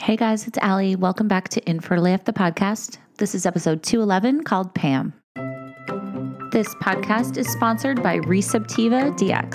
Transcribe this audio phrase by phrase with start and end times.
[0.00, 0.96] Hey guys, it's Allie.
[0.96, 2.96] Welcome back to Infertile AF the podcast.
[3.18, 5.12] This is episode 211 called Pam.
[6.52, 9.54] This podcast is sponsored by Receptiva DX.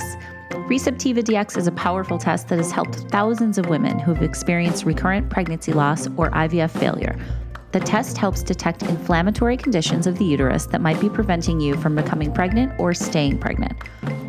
[0.70, 4.86] Receptiva DX is a powerful test that has helped thousands of women who have experienced
[4.86, 7.18] recurrent pregnancy loss or IVF failure.
[7.76, 11.94] The test helps detect inflammatory conditions of the uterus that might be preventing you from
[11.94, 13.78] becoming pregnant or staying pregnant.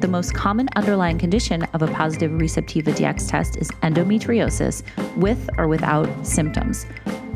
[0.01, 4.83] The most common underlying condition of a positive Receptiva DX test is endometriosis
[5.17, 6.87] with or without symptoms.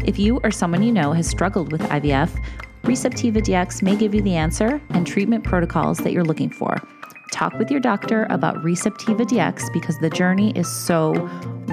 [0.04, 2.44] If you or someone you know has struggled with IVF,
[2.82, 6.82] Receptiva DX may give you the answer and treatment protocols that you're looking for.
[7.30, 11.12] Talk with your doctor about Receptiva DX because the journey is so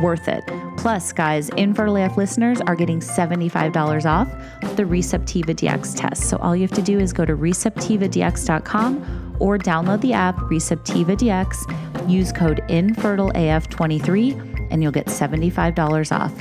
[0.02, 0.44] worth it.
[0.78, 4.30] Plus, guys, Infertile AF listeners are getting $75 off
[4.76, 6.30] the Receptiva DX test.
[6.30, 11.18] So all you have to do is go to receptivadx.com or download the app Receptiva
[11.18, 16.34] DX, use code INFERTILEAF23, and you'll get $75 off.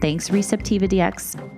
[0.00, 1.53] Thanks, Receptiva DX.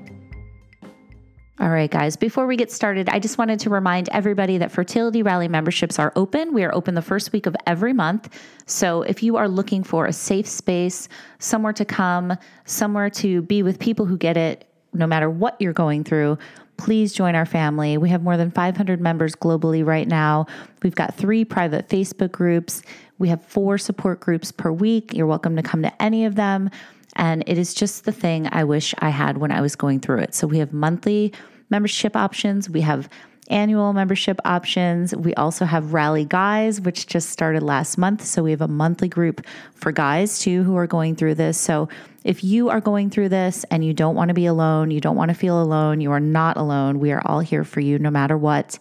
[1.59, 5.23] All right, guys, before we get started, I just wanted to remind everybody that Fertility
[5.23, 6.53] Rally memberships are open.
[6.53, 8.29] We are open the first week of every month.
[8.67, 11.09] So if you are looking for a safe space,
[11.39, 15.73] somewhere to come, somewhere to be with people who get it, no matter what you're
[15.73, 16.37] going through,
[16.77, 17.97] please join our family.
[17.97, 20.45] We have more than 500 members globally right now.
[20.83, 22.83] We've got three private Facebook groups.
[23.19, 25.15] We have four support groups per week.
[25.15, 26.69] You're welcome to come to any of them.
[27.17, 30.21] And it is just the thing I wish I had when I was going through
[30.21, 30.35] it.
[30.35, 31.33] So we have monthly
[31.69, 33.09] membership options, we have
[33.49, 35.15] annual membership options.
[35.15, 38.25] We also have Rally Guys, which just started last month.
[38.25, 39.45] So we have a monthly group
[39.75, 41.59] for guys too who are going through this.
[41.59, 41.89] So
[42.25, 45.17] if you are going through this and you don't want to be alone, you don't
[45.17, 46.99] want to feel alone, you are not alone.
[46.99, 48.79] We are all here for you no matter what.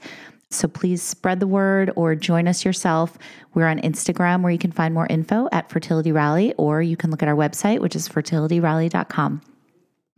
[0.52, 3.18] So please spread the word or join us yourself.
[3.54, 7.12] We're on Instagram where you can find more info at Fertility Rally, or you can
[7.12, 9.42] look at our website, which is fertilityrally.com.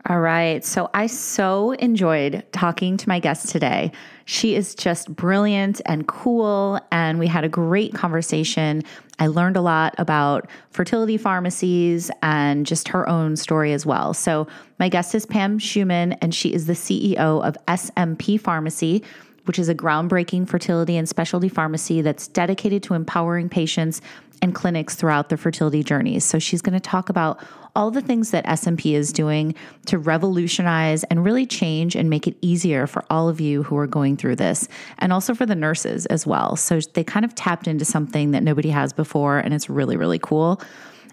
[0.08, 0.64] All right.
[0.64, 3.90] So I so enjoyed talking to my guest today.
[4.26, 8.84] She is just brilliant and cool, and we had a great conversation.
[9.18, 14.14] I learned a lot about fertility pharmacies and just her own story as well.
[14.14, 14.46] So,
[14.78, 19.02] my guest is Pam Hirshman, and she is the CEO of SMP Pharmacy
[19.48, 24.00] which is a groundbreaking fertility and specialty pharmacy that's dedicated to empowering patients
[24.42, 26.24] and clinics throughout their fertility journeys.
[26.24, 27.42] So she's going to talk about
[27.74, 29.54] all the things that SMP is doing
[29.86, 33.86] to revolutionize and really change and make it easier for all of you who are
[33.86, 36.56] going through this and also for the nurses as well.
[36.56, 40.18] So they kind of tapped into something that nobody has before and it's really really
[40.18, 40.60] cool.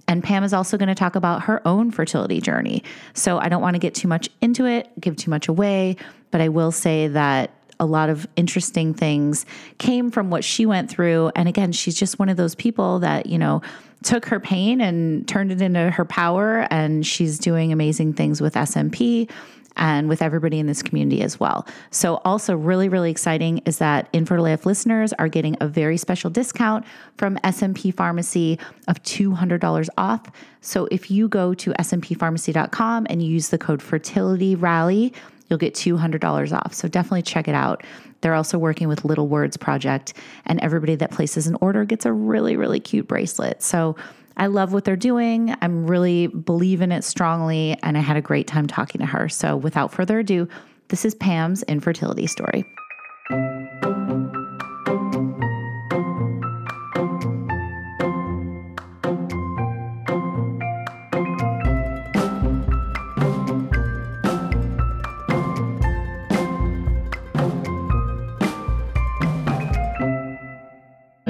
[0.08, 2.84] And Pam is also going to talk about her own fertility journey.
[3.14, 5.98] So I don't want to get too much into it, give too much away,
[6.30, 9.46] but I will say that a lot of interesting things
[9.78, 11.32] came from what she went through.
[11.36, 13.62] And again, she's just one of those people that, you know,
[14.04, 16.68] took her pain and turned it into her power.
[16.70, 19.30] And she's doing amazing things with SMP
[19.76, 21.68] and with everybody in this community as well.
[21.92, 26.30] So, also really, really exciting is that Infertile AF listeners are getting a very special
[26.30, 26.86] discount
[27.18, 30.32] from SMP Pharmacy of $200 off.
[30.62, 35.14] So, if you go to smpharmacy.com and use the code Fertility Rally,
[35.48, 36.74] you'll get $200 off.
[36.74, 37.84] So definitely check it out.
[38.22, 40.14] They're also working with Little Words Project,
[40.46, 43.62] and everybody that places an order gets a really, really cute bracelet.
[43.62, 43.96] So
[44.38, 45.56] I love what they're doing.
[45.62, 49.30] I'm really believe in it strongly, and I had a great time talking to her.
[49.30, 50.48] So without further ado,
[50.90, 52.66] this is Pam's infertility story.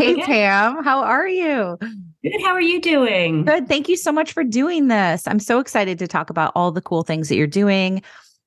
[0.06, 1.78] Hey, Pam, how are you?
[2.24, 2.42] Good.
[2.44, 3.44] How are you doing?
[3.44, 3.68] Good.
[3.68, 5.28] Thank you so much for doing this.
[5.28, 8.04] I'm so excited to talk about all the cool things that you're doing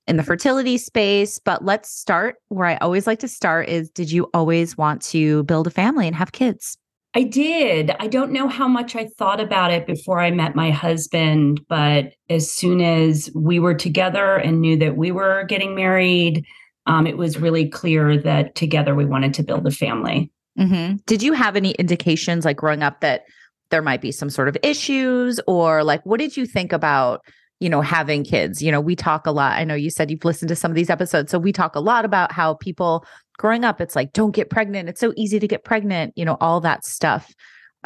[0.06, 1.40] in the fertility space.
[1.40, 5.42] But let's start where I always like to start is did you always want to
[5.44, 6.78] build a family and have kids?
[7.14, 7.90] I did.
[7.98, 12.12] I don't know how much I thought about it before I met my husband, but
[12.30, 16.44] as soon as we were together and knew that we were getting married,
[16.86, 20.30] um, it was really clear that together we wanted to build a family.
[20.58, 20.96] Mm-hmm.
[21.06, 23.24] Did you have any indications like growing up that
[23.70, 25.40] there might be some sort of issues?
[25.46, 27.24] Or like what did you think about
[27.60, 28.62] you know having kids?
[28.62, 30.74] You know we talk a lot i know you said you've listened to some of
[30.74, 33.04] these episodes so we talk a lot about how people
[33.36, 34.88] growing up it's like don't get pregnant.
[34.88, 37.32] It's so easy to get pregnant you know all that stuff.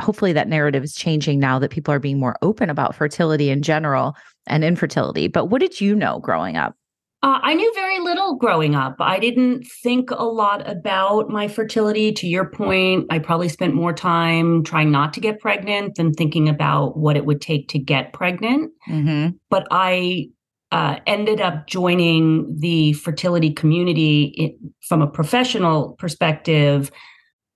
[0.00, 3.60] Hopefully that narrative is changing now that people are being more open about fertility in
[3.60, 4.14] general
[4.46, 5.28] and infertility.
[5.28, 6.74] But what did you know growing up
[7.22, 8.96] uh, I knew very little growing up.
[8.98, 12.10] I didn't think a lot about my fertility.
[12.12, 16.48] To your point, I probably spent more time trying not to get pregnant than thinking
[16.48, 18.72] about what it would take to get pregnant.
[18.88, 19.36] Mm-hmm.
[19.50, 20.30] But I
[20.72, 26.90] uh, ended up joining the fertility community from a professional perspective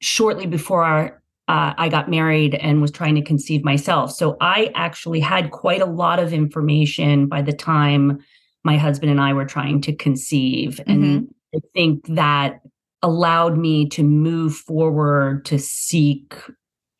[0.01, 4.12] shortly before our, uh, I got married and was trying to conceive myself.
[4.12, 8.21] So I actually had quite a lot of information by the time
[8.67, 10.81] my husband and I were trying to conceive.
[10.87, 10.91] Mm-hmm.
[10.91, 12.61] And I think that
[13.01, 16.35] allowed me to move forward to seek,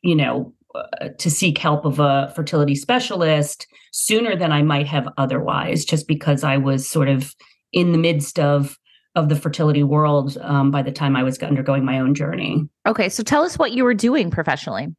[0.01, 5.07] you know, uh, to seek help of a fertility specialist sooner than I might have
[5.17, 7.35] otherwise, just because I was sort of
[7.73, 8.77] in the midst of
[9.15, 12.69] of the fertility world um, by the time I was undergoing my own journey.
[12.85, 14.89] Okay, so tell us what you were doing professionally.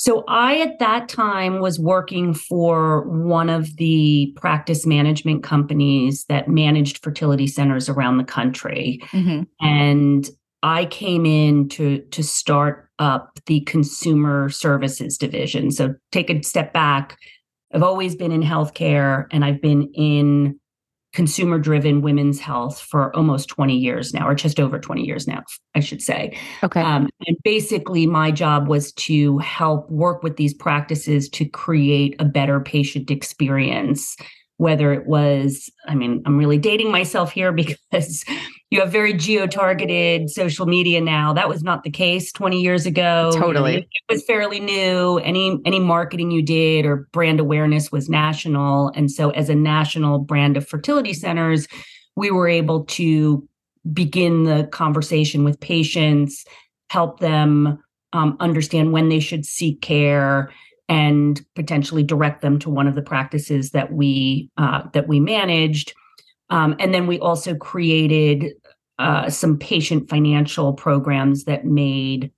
[0.00, 6.48] So I at that time was working for one of the practice management companies that
[6.48, 9.00] managed fertility centers around the country.
[9.12, 9.42] Mm-hmm.
[9.60, 10.30] And
[10.62, 15.70] I came in to to start up the consumer services division.
[15.70, 17.18] So take a step back.
[17.74, 20.58] I've always been in healthcare and I've been in
[21.12, 25.42] consumer driven women's health for almost 20 years now, or just over 20 years now,
[25.74, 26.38] I should say.
[26.62, 26.80] Okay.
[26.80, 32.24] Um, and basically, my job was to help work with these practices to create a
[32.24, 34.16] better patient experience
[34.60, 38.26] whether it was, I mean, I'm really dating myself here because
[38.68, 41.32] you have very geo targeted social media now.
[41.32, 43.32] That was not the case 20 years ago.
[43.34, 43.76] Totally.
[43.78, 45.16] It was fairly new.
[45.20, 48.92] Any any marketing you did or brand awareness was national.
[48.94, 51.66] And so as a national brand of fertility centers,
[52.14, 53.48] we were able to
[53.94, 56.44] begin the conversation with patients,
[56.90, 60.52] help them um, understand when they should seek care
[60.90, 65.94] and potentially direct them to one of the practices that we uh, that we managed.
[66.50, 68.52] Um, and then we also created
[68.98, 72.32] uh, some patient financial programs that made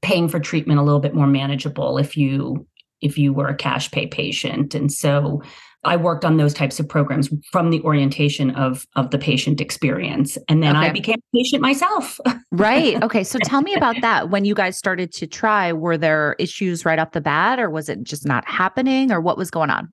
[0.00, 2.66] paying for treatment a little bit more manageable if you
[3.02, 4.74] if you were a cash pay patient.
[4.74, 5.42] And so
[5.84, 10.36] I worked on those types of programs from the orientation of of the patient experience,
[10.48, 10.86] and then okay.
[10.86, 12.20] I became a patient myself.
[12.52, 13.02] right.
[13.10, 13.24] Okay.
[13.24, 14.30] So tell me about that.
[14.30, 17.88] When you guys started to try, were there issues right off the bat, or was
[17.88, 19.90] it just not happening, or what was going on?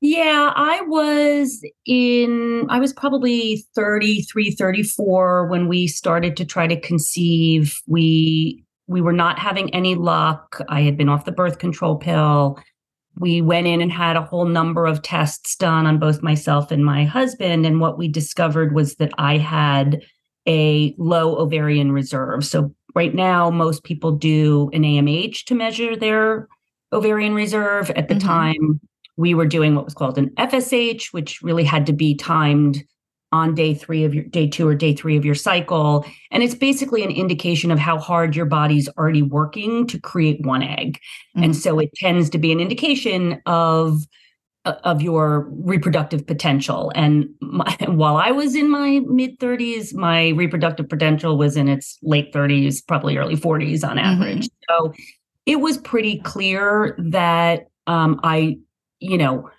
[0.00, 6.80] Yeah, I was in, I was probably 33, 34 when we started to try to
[6.80, 7.78] conceive.
[7.86, 10.60] We, we were not having any luck.
[10.70, 12.58] I had been off the birth control pill
[13.18, 16.84] we went in and had a whole number of tests done on both myself and
[16.84, 17.66] my husband.
[17.66, 20.02] And what we discovered was that I had
[20.46, 22.44] a low ovarian reserve.
[22.44, 26.48] So, right now, most people do an AMH to measure their
[26.92, 27.90] ovarian reserve.
[27.90, 28.26] At the mm-hmm.
[28.26, 28.80] time,
[29.16, 32.82] we were doing what was called an FSH, which really had to be timed
[33.32, 36.04] on day three of your day two or day three of your cycle.
[36.30, 40.62] And it's basically an indication of how hard your body's already working to create one
[40.62, 40.98] egg.
[41.36, 41.44] Mm-hmm.
[41.44, 44.00] And so it tends to be an indication of
[44.66, 46.92] uh, of your reproductive potential.
[46.94, 51.98] And my, while I was in my mid 30s, my reproductive potential was in its
[52.02, 54.48] late 30s, probably early 40s on average.
[54.48, 54.74] Mm-hmm.
[54.74, 54.94] So
[55.46, 58.58] it was pretty clear that um, I,
[58.98, 59.50] you know,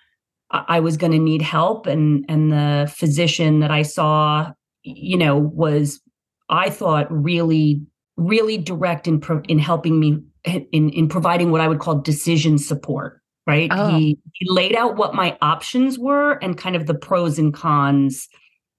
[0.51, 4.51] I was going to need help and and the physician that I saw
[4.83, 6.01] you know was
[6.49, 7.81] I thought really
[8.17, 12.57] really direct in pro- in helping me in in providing what I would call decision
[12.57, 13.69] support right?
[13.73, 13.97] Oh.
[13.97, 18.29] he he laid out what my options were and kind of the pros and cons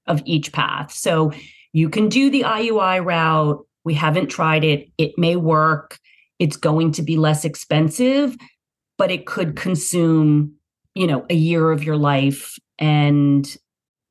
[0.06, 0.92] of each path.
[0.92, 1.32] So
[1.72, 3.66] you can do the IUI route.
[3.84, 4.88] We haven't tried it.
[4.98, 5.98] It may work.
[6.38, 8.36] It's going to be less expensive
[8.98, 10.54] but it could consume
[10.94, 13.56] you know, a year of your life and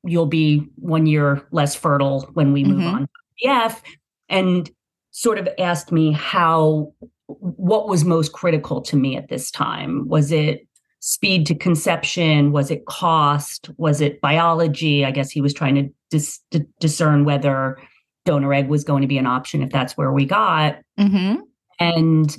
[0.04, 2.94] you'll be one year less fertile when we move mm-hmm.
[2.94, 3.80] on to IVF.
[4.28, 4.70] And
[5.10, 6.92] sort of asked me how,
[7.26, 10.08] what was most critical to me at this time?
[10.08, 10.66] Was it
[11.00, 12.52] speed to conception?
[12.52, 13.68] Was it cost?
[13.76, 15.04] Was it biology?
[15.04, 17.78] I guess he was trying to dis- d- discern whether
[18.24, 20.78] donor egg was going to be an option if that's where we got.
[20.98, 21.40] Mm-hmm.
[21.78, 22.36] And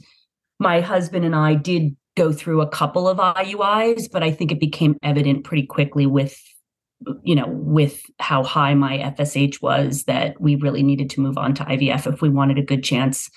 [0.60, 4.60] my husband and I did go through a couple of IUIs, but I think it
[4.60, 6.38] became evident pretty quickly with
[7.24, 11.54] you know with how high my FSH was that we really needed to move on
[11.56, 13.30] to IVF if we wanted a good chance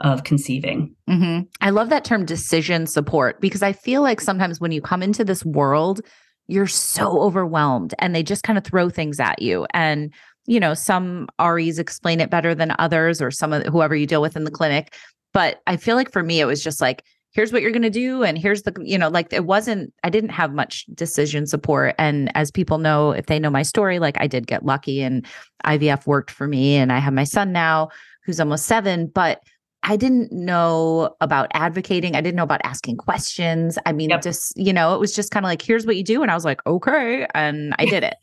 [0.00, 0.94] of conceiving.
[1.08, 1.42] Mm-hmm.
[1.60, 5.24] I love that term decision support because I feel like sometimes when you come into
[5.24, 6.00] this world,
[6.46, 9.66] you're so overwhelmed and they just kind of throw things at you.
[9.74, 10.12] And,
[10.46, 14.22] you know, some REs explain it better than others or some of whoever you deal
[14.22, 14.94] with in the clinic.
[15.34, 17.90] But I feel like for me, it was just like, here's what you're going to
[17.90, 21.94] do and here's the you know like it wasn't i didn't have much decision support
[21.98, 25.26] and as people know if they know my story like i did get lucky and
[25.66, 27.88] ivf worked for me and i have my son now
[28.24, 29.42] who's almost 7 but
[29.84, 32.16] I didn't know about advocating.
[32.16, 33.78] I didn't know about asking questions.
[33.86, 34.22] I mean, Yep.
[34.22, 36.20] just, you know, it was just kind of like, here's what you do.
[36.20, 37.28] And I was like, okay.
[37.32, 38.16] And I did it.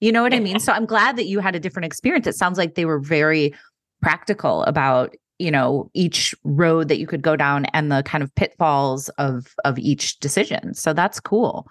[0.00, 0.60] You know what I mean?
[0.60, 2.26] So I'm glad that you had a different experience.
[2.26, 3.54] It sounds like they were very
[4.02, 8.34] practical about, you know, each road that you could go down and the kind of
[8.34, 10.74] pitfalls of of each decision.
[10.74, 11.66] So that's cool.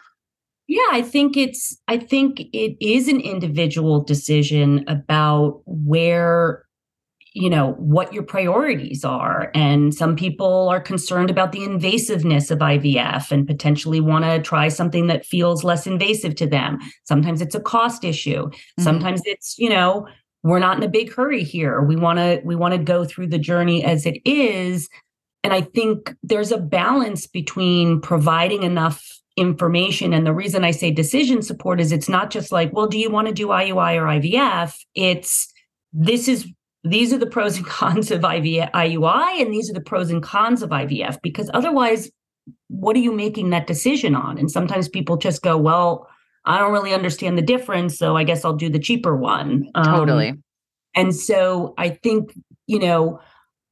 [0.68, 6.64] Yeah, I think it's I think it is an individual decision about where
[7.34, 12.60] you know what your priorities are and some people are concerned about the invasiveness of
[12.60, 16.80] IVF and potentially want to try something that feels less invasive to them.
[17.04, 18.50] Sometimes it's a cost issue.
[18.80, 18.84] Mhm.
[18.84, 20.08] Sometimes it's, you know,
[20.44, 21.82] we're not in a big hurry here.
[21.82, 24.90] We want to we want to go through the journey as it is.
[25.44, 29.04] And I think there's a balance between providing enough
[29.38, 30.14] information.
[30.14, 33.10] And the reason I say decision support is it's not just like, well, do you
[33.10, 34.76] want to do IUI or IVF?
[34.96, 35.54] It's
[35.94, 36.48] this is
[36.84, 40.24] these are the pros and cons of IVF, IUI, and these are the pros and
[40.24, 41.22] cons of IVF.
[41.22, 42.10] Because otherwise,
[42.70, 44.38] what are you making that decision on?
[44.38, 46.08] And sometimes people just go, well,
[46.48, 49.70] I don't really understand the difference, so I guess I'll do the cheaper one.
[49.76, 50.34] Um, Totally.
[50.96, 52.34] and so I think,
[52.68, 53.20] you know,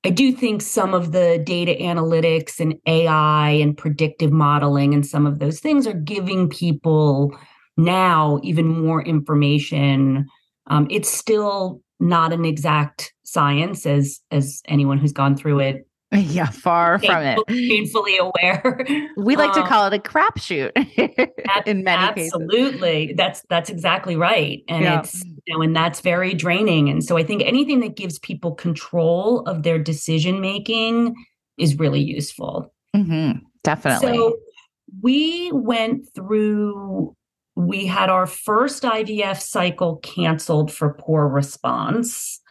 [0.04, 5.26] I do think some of the data analytics and AI and predictive modeling and some
[5.26, 7.36] of those things are giving people
[7.78, 10.28] now even more information.
[10.68, 15.88] Um, it's still not an exact science, as as anyone who's gone through it
[16.36, 17.40] Yeah, far from it.
[17.48, 18.86] painfully aware.
[19.18, 20.72] We like to Um, call it a crapshoot
[21.66, 22.34] in many cases.
[22.34, 23.14] Absolutely.
[23.18, 24.64] That's that's exactly right.
[24.68, 25.00] And Yeah.
[25.00, 26.90] it's you know, and that's very draining.
[26.90, 31.16] And so I think anything that gives people control of their decision making
[31.58, 32.74] is really useful.
[32.96, 34.08] Mhm, Definitely.
[34.18, 34.38] So
[35.02, 37.16] we went through
[37.58, 42.42] we had our first IVF cycle canceled for poor response,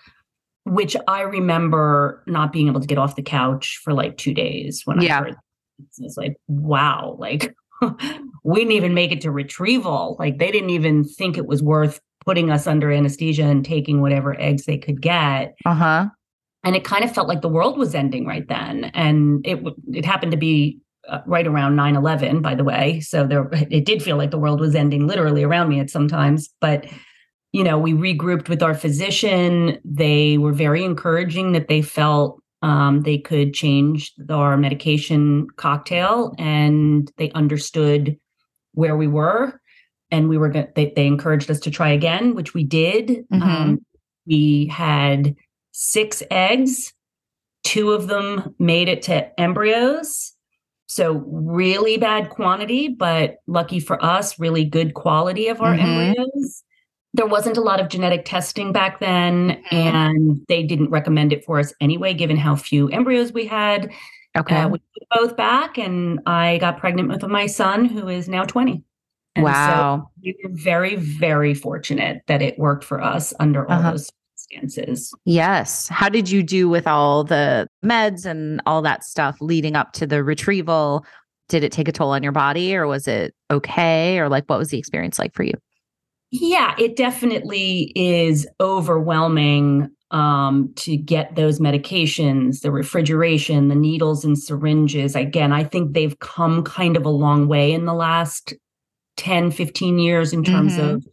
[0.64, 4.82] which I remember not being able to get off the couch for like two days
[4.84, 5.18] when Yeah.
[5.20, 5.36] I heard
[5.78, 5.98] this.
[5.98, 7.54] It's like, wow, like
[8.44, 10.16] we didn't even make it to retrieval.
[10.18, 14.38] Like they didn't even think it was worth putting us under anesthesia and taking whatever
[14.40, 16.06] eggs they could get uh huh.
[16.62, 20.06] and it kind of felt like the world was ending right then and it it
[20.06, 24.16] happened to be uh, right around 9/11 by the way so there it did feel
[24.16, 26.86] like the world was ending literally around me at sometimes but
[27.54, 29.78] you know we regrouped with our physician.
[29.84, 37.10] They were very encouraging that they felt um, they could change our medication cocktail and
[37.16, 38.18] they understood
[38.72, 39.60] where we were
[40.10, 43.24] and we were going they, they encouraged us to try again which we did.
[43.32, 43.42] Mhm.
[43.42, 43.78] um,
[44.26, 45.36] we had
[45.70, 46.92] six eggs.
[47.62, 50.32] Two of them made it to embryos.
[50.86, 55.84] So really bad quantity but lucky for us really good quality of our Mhm.
[55.84, 56.64] embryos
[57.14, 59.72] there wasn't a lot of genetic testing back then Mhm.
[59.72, 63.90] and they didn't recommend it for us anyway given how few embryos we had
[64.36, 64.56] Okay.
[64.56, 68.44] uh, we put both back and i got pregnant with my son who is now
[68.44, 68.82] 20
[69.36, 70.10] And so wow.
[70.22, 73.90] we were very very fortunate that it worked for us under all Uh-huh.
[73.92, 75.88] those circumstances yes.
[75.88, 80.06] How did you do with all the meds and all that stuff leading up to
[80.06, 81.04] the retrieval?
[81.48, 84.18] Did it take a toll on your body or was it okay?
[84.18, 85.54] Or like what was the experience like for you?
[86.36, 94.36] Yeah, it definitely is overwhelming um, to get those medications, the refrigeration, the needles and
[94.36, 95.14] syringes.
[95.14, 98.52] Again, I think they've come kind of a long way in the last
[99.16, 100.94] 10, 15 years in terms Mhm.
[100.94, 101.06] of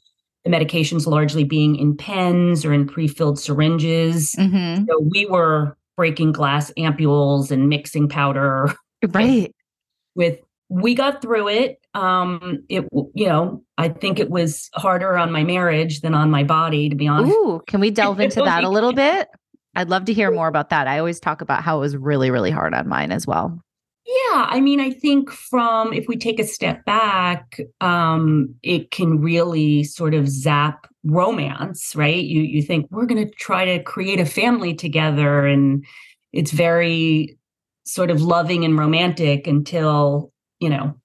[0.44, 4.34] the medications largely being in pens or in pre filled syringes.
[4.40, 4.86] Mm-hmm.
[4.90, 8.74] So we were breaking glass ampules and mixing powder
[9.08, 9.54] Right.
[10.16, 10.40] with
[10.72, 15.44] we got through it um it you know i think it was harder on my
[15.44, 18.70] marriage than on my body to be honest Ooh, can we delve into that a
[18.70, 19.28] little bit?
[19.76, 20.88] I'd love to hear more about that.
[20.88, 23.58] I always talk about how it was really, really hard on mine as well.
[24.06, 29.20] yeah i mean i think from if we take a step back um it can
[29.22, 34.20] really sort of zap romance right you you think we're going to try to create
[34.20, 35.86] a family together and
[36.34, 37.38] it's very
[37.86, 40.96] sort of loving and romantic until you know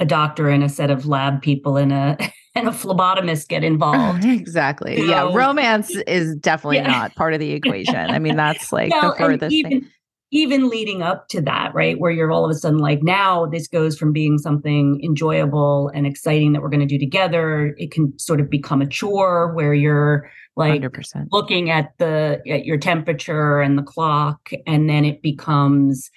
[0.00, 2.16] a doctor and a set of lab people and a
[2.56, 5.06] and a phlebotomist get involved exactly.
[5.06, 5.30] yeah.
[5.32, 6.88] Romance is definitely Yeah.
[6.88, 7.94] not part of the equation.
[8.10, 9.88] I mean, that's like Well, the furthest even, thing.
[10.32, 13.68] even leading up to that, right, where you're all of a sudden like, now this
[13.68, 17.74] goes from being something enjoyable and exciting that we're going to do together.
[17.78, 21.28] It can sort of become a chore where you're like 100%.
[21.32, 26.10] looking at the at your temperature and the clock, and then it becomes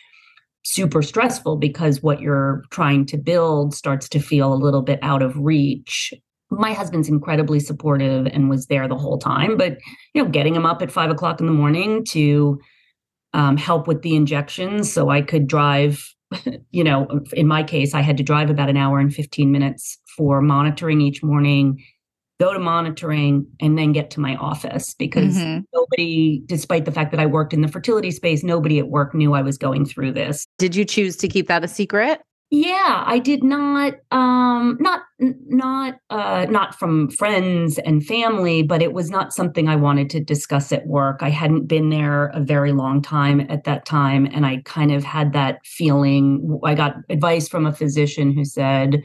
[0.66, 5.22] super stressful because what you're trying to build starts to feel a little bit out
[5.22, 6.14] of reach.
[6.50, 9.78] My husband's incredibly supportive and was there the whole time, but
[10.14, 12.60] you know, getting him up at five o'clock in the morning to
[13.34, 14.92] um, help with the injections.
[14.92, 16.04] So I could drive,
[16.72, 20.00] you know, in my case, I had to drive about an hour and 15 minutes
[20.18, 21.84] for monitoring each morning,
[22.40, 25.62] go to monitoring, and then get to my office because mm-hmm.
[25.74, 29.34] nobody, despite the fact that I worked in the fertility space, nobody at work knew
[29.34, 30.46] I was going through this.
[30.58, 32.22] Did you choose to keep that a secret?
[32.52, 38.94] Yeah, I did not um not not uh not from friends and family, but it
[38.94, 41.20] was not something I wanted to discuss at work.
[41.22, 45.04] I hadn't been there a very long time at that time and I kind of
[45.04, 49.02] had that feeling I got advice from a physician who said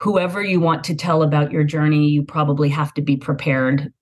[0.00, 3.92] whoever you want to tell about your journey, you probably have to be prepared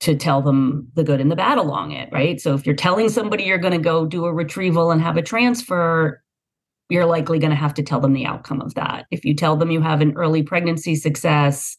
[0.00, 2.40] to tell them the good and the bad along it, right?
[2.40, 5.22] So if you're telling somebody you're going to go do a retrieval and have a
[5.22, 6.20] transfer,
[6.88, 9.06] you're likely going to have to tell them the outcome of that.
[9.10, 11.76] If you tell them you have an early pregnancy success,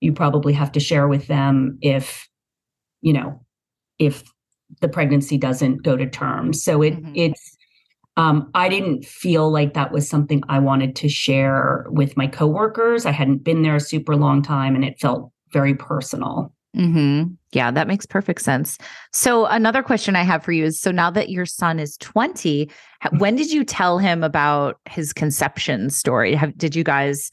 [0.00, 2.28] you probably have to share with them if,
[3.00, 3.42] you know,
[3.98, 4.22] if
[4.80, 6.52] the pregnancy doesn't go to term.
[6.52, 7.12] So it mm-hmm.
[7.14, 7.56] it's
[8.16, 13.06] um, I didn't feel like that was something I wanted to share with my coworkers.
[13.06, 16.52] I hadn't been there a super long time and it felt very personal.
[16.76, 17.34] Mm-hmm.
[17.52, 18.78] Yeah, that makes perfect sense.
[19.12, 22.66] So, another question I have for you is so now that your son is 20,
[22.66, 23.18] mm-hmm.
[23.18, 26.34] when did you tell him about his conception story?
[26.34, 27.30] Have, did you guys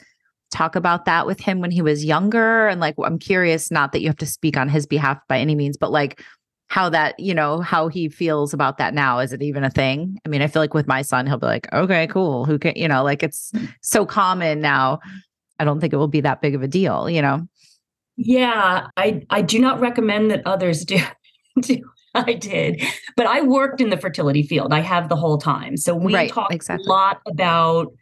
[0.52, 2.68] talk about that with him when he was younger?
[2.68, 5.56] And like, I'm curious, not that you have to speak on his behalf by any
[5.56, 6.22] means, but like,
[6.70, 9.20] how that, you know, how he feels about that now.
[9.20, 10.20] Is it even a thing?
[10.24, 12.46] I mean, I feel like with my son, he'll be like, okay, cool.
[12.46, 13.74] Who can, you know, like it's mm.
[13.82, 15.00] so common now.
[15.58, 17.48] I don't think it will be that big of a deal, you know?
[18.16, 21.00] Yeah, I I do not recommend that others do.
[21.60, 21.82] do.
[22.16, 22.84] I did,
[23.16, 24.74] but I worked in the fertility field.
[24.74, 26.86] I have the whole time, so we right, talked exactly.
[26.86, 27.94] a lot about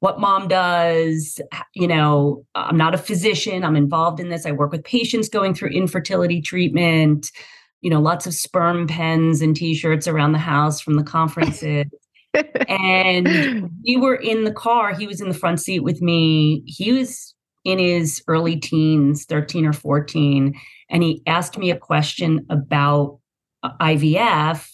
[0.00, 1.40] what mom does.
[1.74, 3.64] You know, I'm not a physician.
[3.64, 4.46] I'm involved in this.
[4.46, 7.30] I work with patients going through infertility treatment.
[7.86, 11.86] You know, lots of sperm pens and T-shirts around the house from the conferences.
[12.68, 14.92] and we were in the car.
[14.92, 16.64] He was in the front seat with me.
[16.66, 17.32] He was
[17.64, 20.52] in his early teens, 13 or 14,
[20.90, 23.20] and he asked me a question about
[23.62, 24.68] uh, IVF.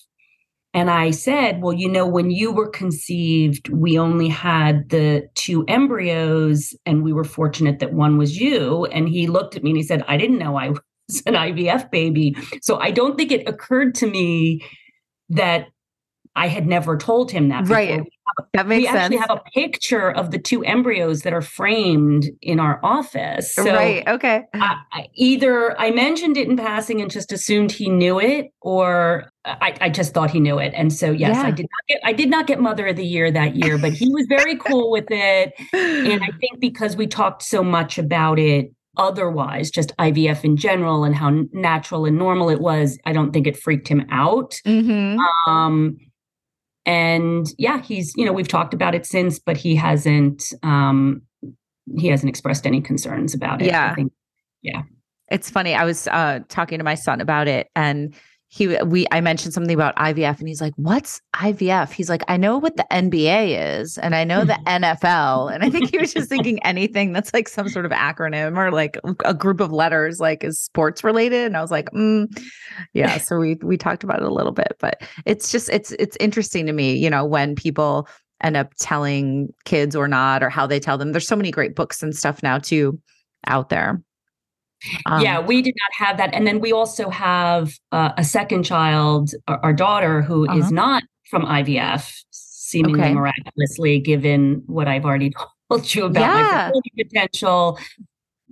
[0.72, 5.66] And I said, Well, you know, when you were conceived, we only had the two
[5.68, 8.86] embryos, and we were fortunate that one was you.
[8.86, 10.72] And he looked at me and he said, I didn't know I
[11.12, 12.36] was an IVF baby.
[12.62, 14.62] So I don't think it occurred to me
[15.30, 15.66] that
[16.34, 17.62] I had never told him that.
[17.62, 17.76] Before.
[17.76, 18.02] Right.
[18.54, 18.96] that makes we sense.
[18.96, 23.54] actually have a picture of the two embryos that are framed in our office.
[23.54, 24.06] So right.
[24.08, 24.44] Okay.
[24.54, 29.30] I, I, either I mentioned it in passing and just assumed he knew it, or
[29.44, 30.72] I, I just thought he knew it.
[30.74, 31.42] And so yes, yeah.
[31.42, 33.92] I did not get I did not get Mother of the Year that year, but
[33.92, 35.52] he was very cool with it.
[35.74, 41.04] And I think because we talked so much about it otherwise, just IVF in general
[41.04, 44.60] and how natural and normal it was, I don't think it freaked him out.
[44.66, 45.18] Mm-hmm.
[45.50, 45.98] Um,
[46.84, 51.22] and yeah he's you know we've talked about it since but he hasn't um
[51.96, 54.12] he hasn't expressed any concerns about it yeah think,
[54.62, 54.82] yeah
[55.28, 58.14] it's funny i was uh talking to my son about it and
[58.54, 62.36] he we I mentioned something about IVF and he's like, "What's IVF?" He's like, "I
[62.36, 66.12] know what the NBA is and I know the NFL." And I think he was
[66.12, 70.20] just thinking anything that's like some sort of acronym or like a group of letters
[70.20, 72.26] like is sports related and I was like, mm.
[72.92, 76.18] "Yeah, so we we talked about it a little bit, but it's just it's it's
[76.20, 78.06] interesting to me, you know, when people
[78.42, 81.12] end up telling kids or not or how they tell them.
[81.12, 83.00] There's so many great books and stuff now too
[83.46, 84.02] out there.
[85.06, 86.34] Um, yeah, we did not have that.
[86.34, 90.58] And then we also have uh, a second child, our, daughter, who uh-huh.
[90.58, 93.14] is not from IVF, seemingly okay.
[93.14, 95.32] miraculously, given what I've already
[95.70, 96.70] told you about yeah.
[96.72, 97.78] my potential.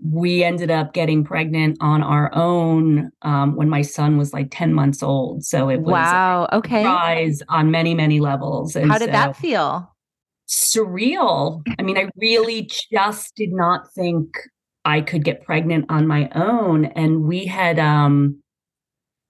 [0.02, 4.72] We ended up getting pregnant on our own um, when my son was like 10
[4.72, 5.44] months old.
[5.44, 6.82] So it was wow, okay.
[6.84, 8.76] rise on many, many levels.
[8.76, 9.94] And How did so, that feel?
[10.48, 11.62] Surreal.
[11.78, 14.34] I mean, I really just did not think
[14.84, 16.86] I could get pregnant on my own.
[16.86, 18.40] And we had um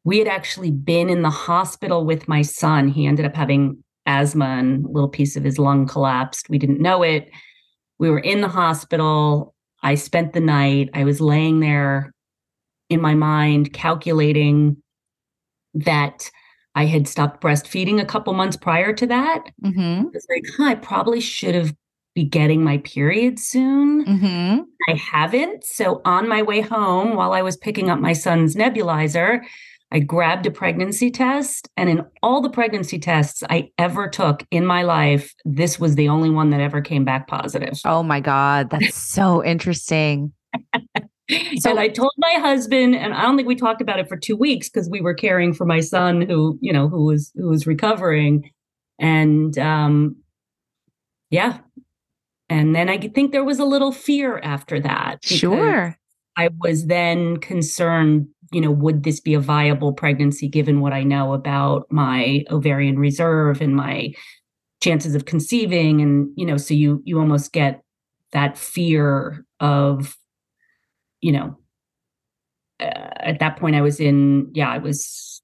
[0.04, 2.88] we had actually been in the hospital with my son.
[2.88, 6.48] He ended up having asthma and a little piece of his lung collapsed.
[6.48, 7.30] We didn't know it.
[7.98, 9.54] We were in the hospital.
[9.82, 10.90] I spent the night.
[10.94, 12.12] I was laying there
[12.88, 14.76] in my mind calculating
[15.74, 16.30] that
[16.74, 19.44] I had stopped breastfeeding a couple months prior to that.
[19.62, 20.06] Mm-hmm.
[20.28, 21.74] Like, huh, I probably should have
[22.20, 24.04] be getting my period soon.
[24.04, 24.60] Mm-hmm.
[24.88, 25.64] I haven't.
[25.64, 29.40] So on my way home, while I was picking up my son's nebulizer,
[29.92, 31.68] I grabbed a pregnancy test.
[31.76, 36.08] And in all the pregnancy tests I ever took in my life, this was the
[36.08, 37.80] only one that ever came back positive.
[37.84, 38.70] Oh my God.
[38.70, 40.32] That's so interesting.
[41.58, 44.16] So, and I told my husband, and I don't think we talked about it for
[44.16, 47.48] two weeks because we were caring for my son who, you know, who was who
[47.48, 48.50] was recovering.
[48.98, 50.16] And um
[51.30, 51.58] yeah.
[52.50, 55.24] And then I think there was a little fear after that.
[55.24, 55.96] Sure.
[56.36, 61.04] I was then concerned, you know, would this be a viable pregnancy given what I
[61.04, 64.12] know about my ovarian reserve and my
[64.80, 67.82] chances of conceiving and you know so you you almost get
[68.32, 70.16] that fear of
[71.20, 71.56] you know
[72.80, 75.42] uh, at that point i was in yeah i was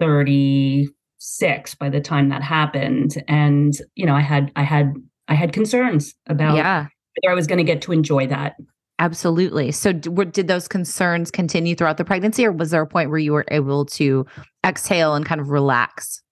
[0.00, 4.94] 36 by the time that happened and you know i had i had
[5.28, 6.86] i had concerns about yeah
[7.22, 8.54] whether i was going to get to enjoy that
[8.98, 13.18] absolutely so did those concerns continue throughout the pregnancy or was there a point where
[13.18, 14.26] you were able to
[14.64, 16.22] exhale and kind of relax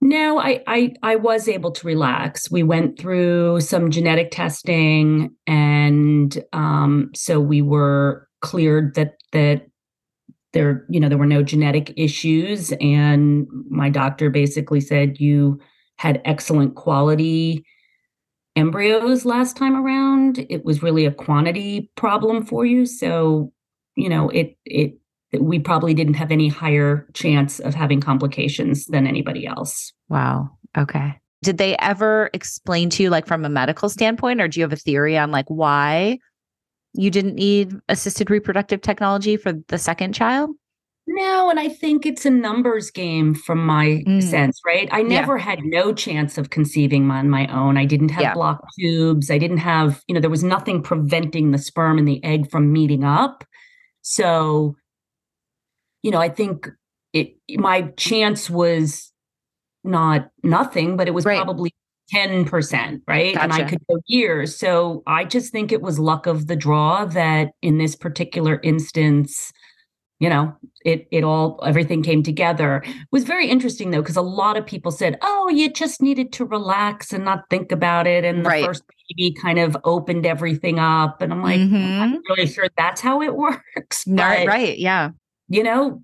[0.00, 2.50] no, I, I I was able to relax.
[2.50, 9.66] We went through some genetic testing, and um, so we were cleared that that
[10.52, 12.72] there you know there were no genetic issues.
[12.80, 15.58] And my doctor basically said you
[15.96, 17.64] had excellent quality
[18.56, 20.44] embryos last time around.
[20.48, 23.52] It was really a quantity problem for you, so
[23.96, 24.94] you know it it
[25.40, 29.92] we probably didn't have any higher chance of having complications than anybody else.
[30.08, 30.50] Wow.
[30.78, 31.14] Okay.
[31.42, 34.72] Did they ever explain to you, like from a medical standpoint, or do you have
[34.72, 36.18] a theory on like why
[36.94, 40.50] you didn't need assisted reproductive technology for the second child?
[41.08, 44.22] No, and I think it's a numbers game from my mm.
[44.22, 44.88] sense, right?
[44.90, 45.44] I never yeah.
[45.44, 47.76] had no chance of conceiving on my own.
[47.76, 48.34] I didn't have yeah.
[48.34, 49.30] blocked tubes.
[49.30, 52.72] I didn't have, you know, there was nothing preventing the sperm and the egg from
[52.72, 53.44] meeting up.
[54.02, 54.76] So
[56.06, 56.70] you know, I think
[57.12, 59.12] it my chance was
[59.82, 61.36] not nothing, but it was right.
[61.36, 61.74] probably
[62.14, 63.34] 10%, right?
[63.34, 63.42] Gotcha.
[63.42, 64.56] And I could go years.
[64.56, 69.52] So I just think it was luck of the draw that in this particular instance,
[70.18, 72.82] you know, it it all everything came together.
[72.84, 76.32] It was very interesting though, because a lot of people said, Oh, you just needed
[76.34, 78.24] to relax and not think about it.
[78.24, 78.64] And the right.
[78.64, 81.20] first baby kind of opened everything up.
[81.20, 82.02] And I'm like, mm-hmm.
[82.02, 84.04] I'm really sure that's how it works.
[84.06, 85.10] But, right, yeah
[85.48, 86.02] you know,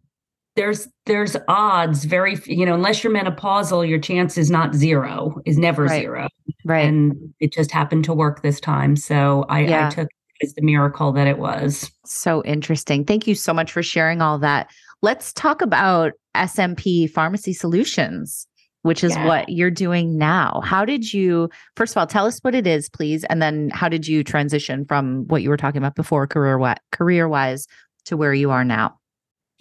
[0.54, 5.56] there's there's odds very you know unless you're menopausal your chance is not zero is
[5.56, 6.02] never right.
[6.02, 6.28] zero
[6.66, 9.86] right and it just happened to work this time so i, yeah.
[9.86, 10.08] I took
[10.42, 14.20] it as the miracle that it was so interesting thank you so much for sharing
[14.20, 14.70] all that
[15.02, 18.46] let's talk about smp pharmacy solutions
[18.82, 19.26] which is yeah.
[19.26, 22.88] what you're doing now how did you first of all tell us what it is
[22.88, 26.74] please and then how did you transition from what you were talking about before career
[26.90, 27.66] career wise
[28.04, 28.96] to where you are now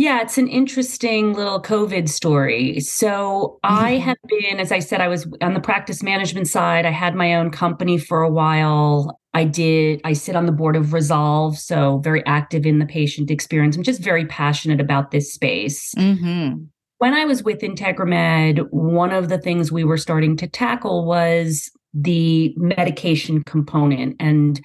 [0.01, 2.79] yeah, it's an interesting little COVID story.
[2.79, 4.03] So I mm-hmm.
[4.05, 6.87] have been, as I said, I was on the practice management side.
[6.87, 9.20] I had my own company for a while.
[9.33, 13.31] I did, I sit on the board of Resolve, so very active in the patient
[13.31, 13.77] experience.
[13.77, 15.93] I'm just very passionate about this space.
[15.95, 16.63] Mm-hmm.
[16.97, 21.71] When I was with IntegraMed, one of the things we were starting to tackle was
[21.93, 24.63] the medication component and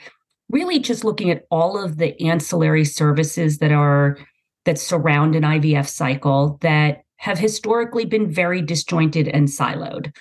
[0.50, 4.18] really just looking at all of the ancillary services that are
[4.64, 10.14] that surround an IVF cycle that have historically been very disjointed and siloed.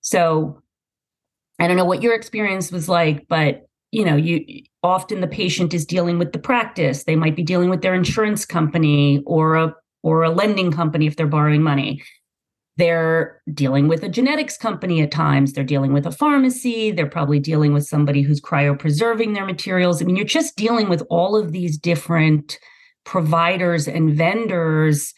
[0.00, 0.60] So
[1.58, 5.74] I don't know what your experience was like, but you know, you often the patient
[5.74, 7.04] is dealing with the practice.
[7.04, 11.16] They might be dealing with their insurance company or a or a lending company if
[11.16, 12.02] they're borrowing money.
[12.76, 15.52] They're dealing with a genetics company at times.
[15.52, 16.90] They're dealing with a pharmacy.
[16.90, 20.00] They're probably dealing with somebody who's cryopreserving their materials.
[20.00, 22.58] I mean, you're just dealing with all of these different
[23.04, 25.12] providers and vendors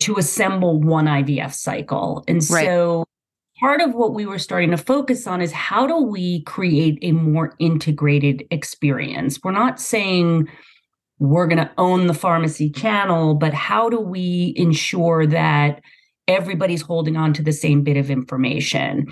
[0.00, 2.24] to assemble one IVF cycle.
[2.28, 2.66] And right.
[2.66, 3.06] so
[3.60, 7.12] part of what we were starting to focus on is how do we create a
[7.12, 9.38] more integrated experience?
[9.44, 10.48] We're not saying
[11.18, 15.82] we're going to own the pharmacy channel, but how do we ensure that
[16.26, 19.06] everybody's holding on to the same bit of information?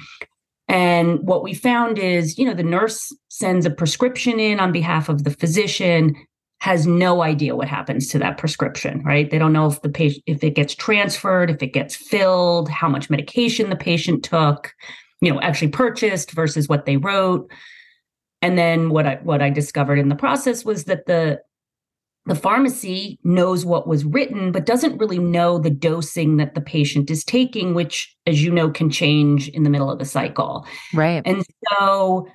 [0.69, 5.09] And what we found is, you know, the nurse sends a prescription in on behalf
[5.09, 6.15] of the physician
[6.61, 9.31] has no idea what happens to that prescription, right?
[9.31, 12.89] They don't know if the patient if it gets transferred, if it gets filled, how
[12.89, 14.75] much medication the patient took,
[15.21, 17.51] you know, actually purchased versus what they wrote.
[18.43, 21.41] And then what I what I discovered in the process was that the
[22.27, 27.11] the pharmacy knows what was written but doesn't really know the dosing that the patient
[27.11, 30.67] is taking which as you know can change in the middle of the cycle.
[30.93, 31.23] Right.
[31.25, 32.29] And so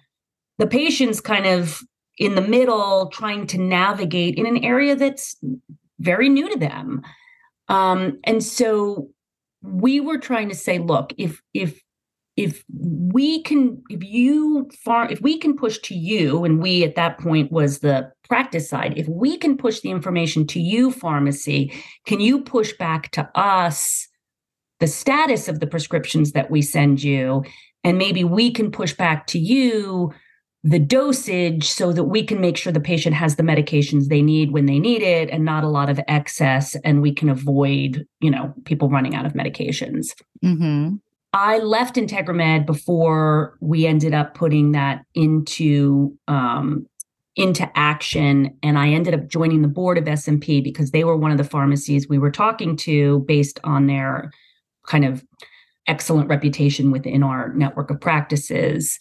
[0.57, 1.81] the patients kind of
[2.17, 5.35] in the middle trying to navigate in an area that's
[5.99, 7.01] very new to them
[7.69, 9.09] um, and so
[9.61, 11.81] we were trying to say look if if
[12.35, 16.95] if we can if you far if we can push to you and we at
[16.95, 18.97] that point was the practice side.
[18.97, 21.71] If we can push the information to you, pharmacy,
[22.07, 24.07] can you push back to us
[24.79, 27.43] the status of the prescriptions that we send you?
[27.83, 30.11] And maybe we can push back to you
[30.63, 34.51] the dosage so that we can make sure the patient has the medications they need
[34.51, 38.31] when they need it and not a lot of excess and we can avoid you
[38.31, 40.07] know people running out of medications
[40.43, 40.95] mm-hmm.
[41.33, 46.87] i left integramed before we ended up putting that into um,
[47.35, 51.31] into action and i ended up joining the board of smp because they were one
[51.31, 54.31] of the pharmacies we were talking to based on their
[54.87, 55.25] kind of
[55.87, 58.97] excellent reputation within our network of practices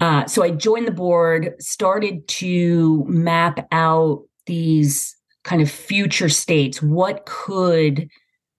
[0.00, 6.82] uh, so I joined the board, started to map out these kind of future states.
[6.82, 8.08] What could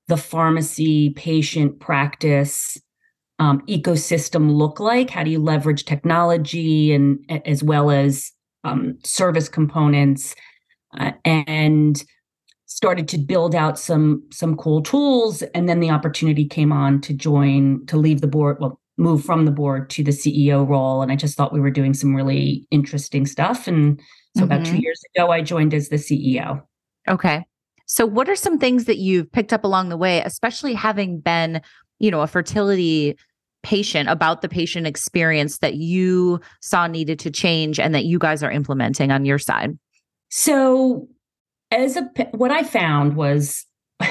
[0.08, 2.77] the pharmacy patient practice
[3.39, 5.10] um, ecosystem look like?
[5.10, 8.32] How do you leverage technology and as well as
[8.63, 10.36] um, service components?
[10.99, 12.04] Uh, and
[12.65, 17.13] started to build out some some cool tools and then the opportunity came on to
[17.13, 21.01] join to leave the board well move from the board to the CEO role.
[21.01, 23.67] And I just thought we were doing some really interesting stuff.
[23.67, 23.99] And
[24.35, 24.43] so mm-hmm.
[24.43, 24.81] about two mm-hmm.
[24.81, 26.61] years ago, I joined as the CEO.
[27.09, 27.45] Okay.
[27.87, 31.61] So, what are some things that you've picked up along the way, especially having been,
[31.99, 33.17] you know, a fertility
[33.63, 38.43] patient about the patient experience that you saw needed to change and that you guys
[38.43, 39.77] are implementing on your side?
[40.29, 41.09] So,
[41.71, 43.65] as a what I found was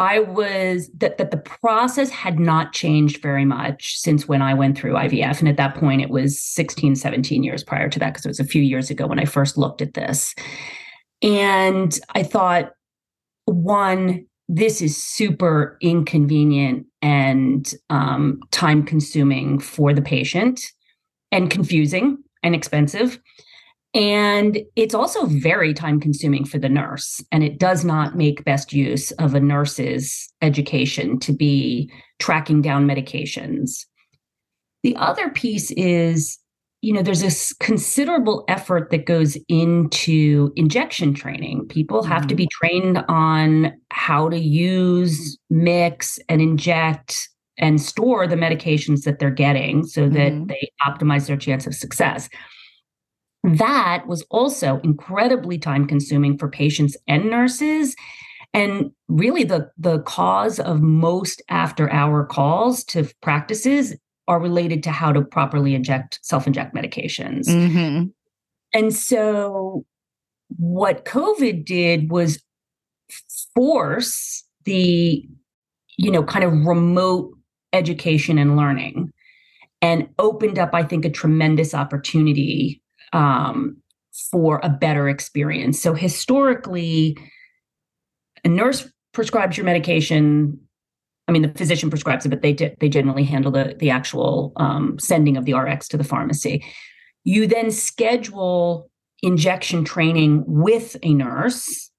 [0.00, 4.78] I was that that the process had not changed very much since when I went
[4.78, 5.40] through IVF.
[5.40, 8.40] And at that point, it was 16, 17 years prior to that, because it was
[8.40, 10.34] a few years ago when I first looked at this.
[11.20, 12.70] And I thought,
[13.44, 20.62] one, this is super inconvenient and um, time consuming for the patient
[21.30, 23.20] and confusing and expensive.
[23.92, 27.22] And it's also very time consuming for the nurse.
[27.32, 32.86] And it does not make best use of a nurse's education to be tracking down
[32.86, 33.84] medications.
[34.84, 36.38] The other piece is,
[36.82, 41.66] you know, there's this considerable effort that goes into injection training.
[41.68, 42.28] People have mm-hmm.
[42.28, 49.18] to be trained on how to use, mix, and inject and store the medications that
[49.18, 50.46] they're getting so that mm-hmm.
[50.46, 52.28] they optimize their chance of success.
[53.42, 57.96] That was also incredibly time consuming for patients and nurses.
[58.52, 63.96] And really, the, the cause of most after hour calls to practices
[64.28, 67.46] are related to how to properly inject, self inject medications.
[67.46, 68.06] Mm-hmm.
[68.72, 69.86] And so,
[70.58, 72.42] what COVID did was
[73.54, 75.26] force the,
[75.96, 77.32] you know, kind of remote
[77.72, 79.12] education and learning
[79.80, 83.76] and opened up, I think, a tremendous opportunity um,
[84.30, 85.80] for a better experience.
[85.80, 87.16] So historically,
[88.44, 90.58] a nurse prescribes your medication.
[91.28, 94.98] I mean, the physician prescribes it, but they they generally handle the the actual um,
[94.98, 96.64] sending of the RX to the pharmacy.
[97.24, 98.90] You then schedule
[99.22, 101.90] injection training with a nurse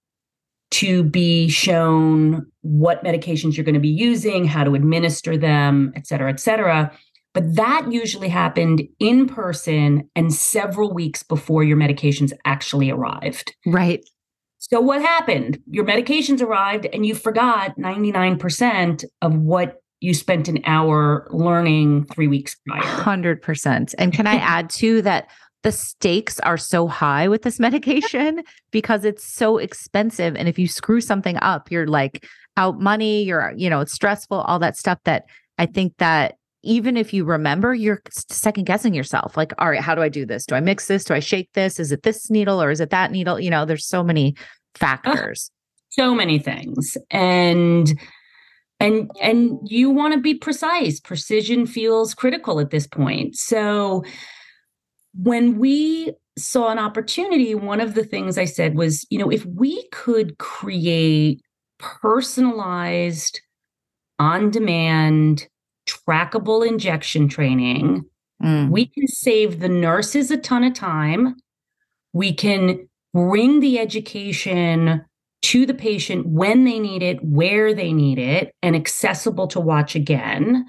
[0.72, 6.08] to be shown what medications you're going to be using, how to administer them, et
[6.08, 6.92] cetera, et cetera.
[7.34, 13.54] But that usually happened in person and several weeks before your medications actually arrived.
[13.66, 14.04] Right.
[14.58, 15.60] So, what happened?
[15.68, 22.28] Your medications arrived and you forgot 99% of what you spent an hour learning three
[22.28, 22.82] weeks prior.
[22.82, 23.96] 100%.
[23.98, 25.30] And can I add too that
[25.64, 30.36] the stakes are so high with this medication because it's so expensive.
[30.36, 34.42] And if you screw something up, you're like out money, you're, you know, it's stressful,
[34.42, 35.26] all that stuff that
[35.58, 39.36] I think that even if you remember, you're second guessing yourself.
[39.36, 40.46] Like, all right, how do I do this?
[40.46, 41.04] Do I mix this?
[41.04, 41.80] Do I shake this?
[41.80, 43.40] Is it this needle or is it that needle?
[43.40, 44.42] You know, there's so many ah,
[44.76, 45.52] factors.
[45.90, 46.98] so many things.
[47.10, 47.92] And
[48.80, 51.00] and and you want to be precise.
[51.00, 53.36] Precision feels critical at this point.
[53.36, 54.04] So
[55.14, 59.46] when we saw an opportunity, one of the things I said was, you know, if
[59.46, 61.42] we could create
[61.80, 63.42] personalized
[64.20, 65.48] on demand
[65.92, 68.06] trackable injection training.
[68.44, 68.70] Mm.
[68.70, 71.36] We can save the nurses a ton of time.
[72.14, 75.06] We can bring the education
[75.44, 79.96] to the patient when they need it, where they need it, and accessible to watch
[79.96, 80.66] again.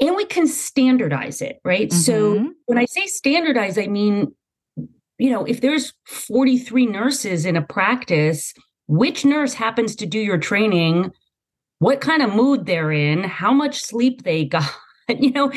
[0.00, 1.88] And we can standardize it, right?
[1.88, 1.98] Mm-hmm.
[1.98, 4.34] So when I say standardize, I mean,
[5.18, 8.52] you know, if there's 43 nurses in a practice,
[8.86, 11.10] which nurse happens to do your training
[11.78, 14.70] what kind of mood they're in, how much sleep they got.
[15.08, 15.52] You know,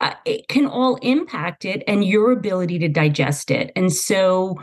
[0.00, 3.70] uh, it can all impact it and your ability to digest it.
[3.76, 4.56] And so,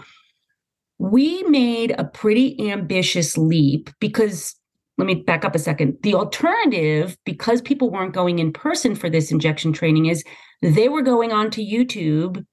[0.97, 4.55] we made a pretty ambitious leap because
[4.97, 5.97] let me back up a second.
[6.03, 10.23] The alternative, because people weren't going in person for this injection training, is
[10.61, 12.45] they were going onto YouTube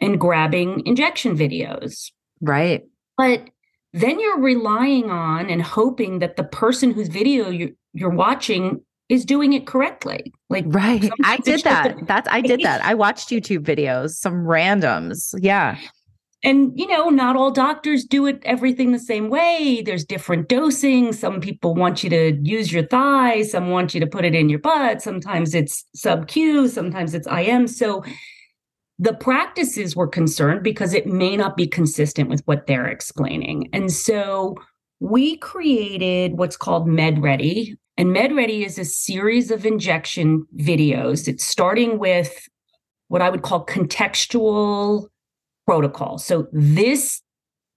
[0.00, 2.10] and grabbing injection videos.
[2.40, 2.82] Right.
[3.16, 3.48] But
[3.94, 9.24] then you're relying on and hoping that the person whose video you're, you're watching is
[9.24, 10.32] doing it correctly.
[10.50, 11.10] Like right.
[11.24, 11.96] I did that.
[12.06, 12.84] That's I did that.
[12.84, 15.34] I watched YouTube videos, some randoms.
[15.38, 15.78] Yeah
[16.44, 21.12] and you know not all doctors do it everything the same way there's different dosing
[21.12, 24.48] some people want you to use your thigh some want you to put it in
[24.48, 28.02] your butt sometimes it's sub q sometimes it's im so
[29.00, 33.92] the practices were concerned because it may not be consistent with what they're explaining and
[33.92, 34.54] so
[35.00, 41.98] we created what's called MedReady and MedReady is a series of injection videos it's starting
[41.98, 42.48] with
[43.08, 45.08] what i would call contextual
[45.68, 46.16] protocol.
[46.16, 47.20] So this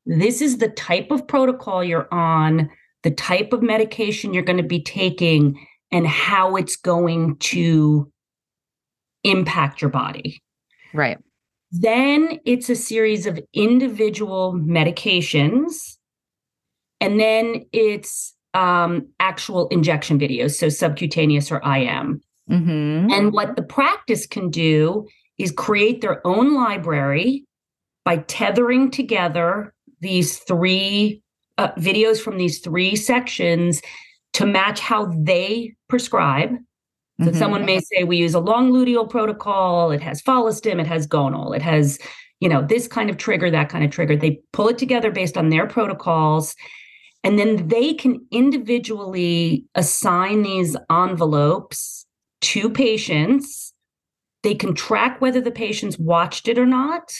[0.06, 2.70] this is the type of protocol you're on,
[3.04, 8.10] the type of medication you're going to be taking and how it's going to
[9.26, 10.42] impact your body.
[10.94, 11.18] Right.
[11.72, 15.98] Then it's a series of individual medications
[17.02, 22.22] and then it's um, actual injection videos, so subcutaneous or IM.
[22.50, 23.12] Mm-hmm.
[23.12, 27.46] And what the practice can do is create their own library
[28.06, 31.22] by tethering together these three
[31.58, 33.82] uh, videos from these three sections
[34.34, 36.56] to match how they prescribe.
[37.20, 37.38] So mm-hmm.
[37.38, 41.56] someone may say we use a long luteal protocol, it has follistim, it has gonal,
[41.56, 42.00] it has,
[42.40, 44.16] you know, this kind of trigger, that kind of trigger.
[44.16, 46.56] They pull it together based on their protocols.
[47.24, 52.06] And then they can individually assign these envelopes
[52.42, 53.74] to patients.
[54.44, 57.14] They can track whether the patients watched it or not.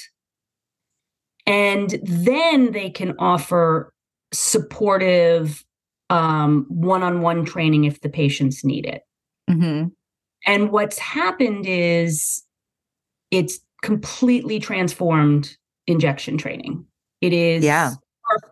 [1.46, 3.94] And then they can offer
[4.34, 5.64] supportive
[6.10, 9.04] um, one-on-one training if the patients need it.
[9.50, 9.88] Mm-hmm.
[10.46, 12.44] And what's happened is
[13.30, 15.56] it's completely transformed
[15.88, 16.86] injection training.
[17.22, 17.94] It is yeah.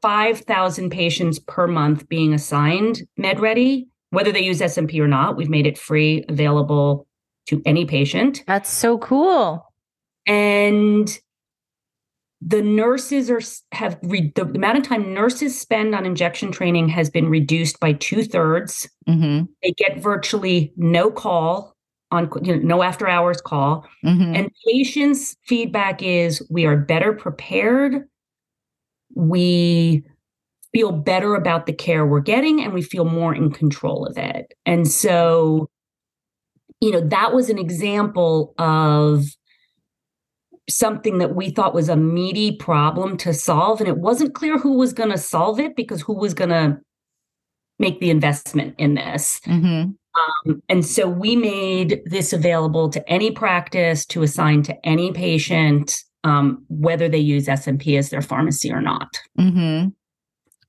[0.02, 5.38] 5,000 patients per month being assigned MedReady, whether they use SMP or not.
[5.38, 7.08] We've made it free, available
[7.48, 8.44] to any patient.
[8.48, 9.66] That's so cool.
[10.28, 11.20] And
[12.42, 13.42] the nurses are
[13.74, 17.80] have re, the, the, amount of time nurses spend on injection training has been reduced
[17.80, 18.90] by two thirds.
[19.08, 19.46] Mm-hmm.
[19.62, 21.76] They get virtually no call
[22.12, 24.36] on you know, no after hours call, mm-hmm.
[24.36, 28.08] and patients' feedback is we are better prepared.
[29.16, 30.04] We
[30.74, 34.54] feel better about the care we're getting, and we feel more in control of it.
[34.66, 35.70] And so,
[36.80, 39.26] you know, that was an example of
[40.70, 43.80] something that we thought was a meaty problem to solve.
[43.80, 46.80] And it wasn't clear who was going to solve it because who was going to
[47.80, 49.40] make the investment in this.
[49.48, 49.92] Mm-hmm.
[50.48, 56.04] Um, and so we made this available to any practice to assign to any patient,
[56.24, 59.20] um, whether they use SMP as their pharmacy or not.
[59.38, 59.90] Mm-hmm.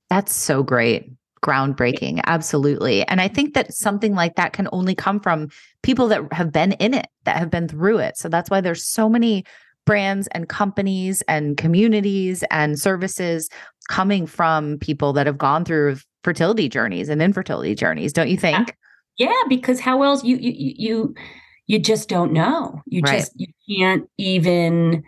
[0.09, 1.11] That's so great.
[1.43, 2.21] Groundbreaking.
[2.27, 3.05] Absolutely.
[3.07, 5.49] And I think that something like that can only come from
[5.81, 8.17] people that have been in it, that have been through it.
[8.17, 9.43] So that's why there's so many
[9.85, 13.49] brands and companies and communities and services
[13.89, 18.77] coming from people that have gone through fertility journeys and infertility journeys don't you think
[19.17, 21.15] yeah because how else you you you
[21.67, 23.19] you just don't know you right.
[23.19, 25.03] just you can't even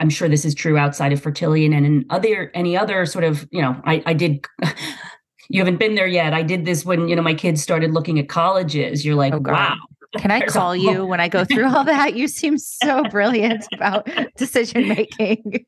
[0.00, 3.46] i'm sure this is true outside of fertility and in other any other sort of
[3.50, 4.44] you know i i did
[5.48, 8.18] you haven't been there yet i did this when you know my kids started looking
[8.18, 9.76] at colleges you're like oh, wow
[10.16, 12.14] can I call you when I go through all that?
[12.14, 15.66] You seem so brilliant about decision making.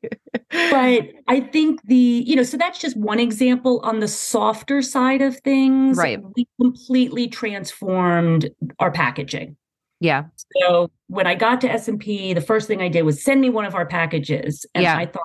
[0.49, 5.21] but I think the, you know, so that's just one example on the softer side
[5.21, 5.97] of things.
[5.97, 6.19] Right.
[6.35, 9.55] We completely transformed our packaging.
[10.01, 10.25] Yeah.
[10.59, 13.65] So when I got to SMP, the first thing I did was send me one
[13.65, 14.65] of our packages.
[14.75, 14.97] And yeah.
[14.97, 15.23] I thought,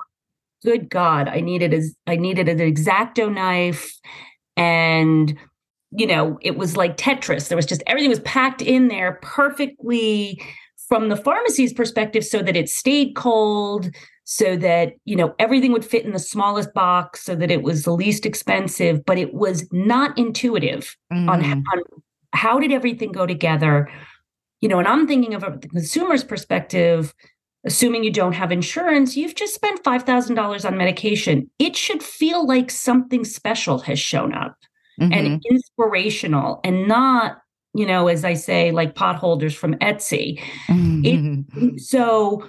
[0.63, 3.91] good God, I needed a, I needed an X-Acto knife
[4.55, 5.37] and
[5.91, 7.47] you know, it was like Tetris.
[7.47, 10.41] There was just everything was packed in there perfectly
[10.87, 13.89] from the pharmacy's perspective so that it stayed cold,
[14.23, 17.83] so that, you know, everything would fit in the smallest box, so that it was
[17.83, 21.29] the least expensive, but it was not intuitive mm.
[21.29, 21.83] on, on
[22.33, 23.89] how did everything go together.
[24.61, 27.13] You know, and I'm thinking of a, the consumer's perspective,
[27.65, 31.49] assuming you don't have insurance, you've just spent $5,000 on medication.
[31.59, 34.57] It should feel like something special has shown up
[34.99, 35.13] mm-hmm.
[35.13, 37.37] and inspirational and not
[37.73, 41.41] you know as i say like potholders from etsy mm-hmm.
[41.75, 42.47] it, so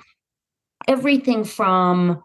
[0.87, 2.23] everything from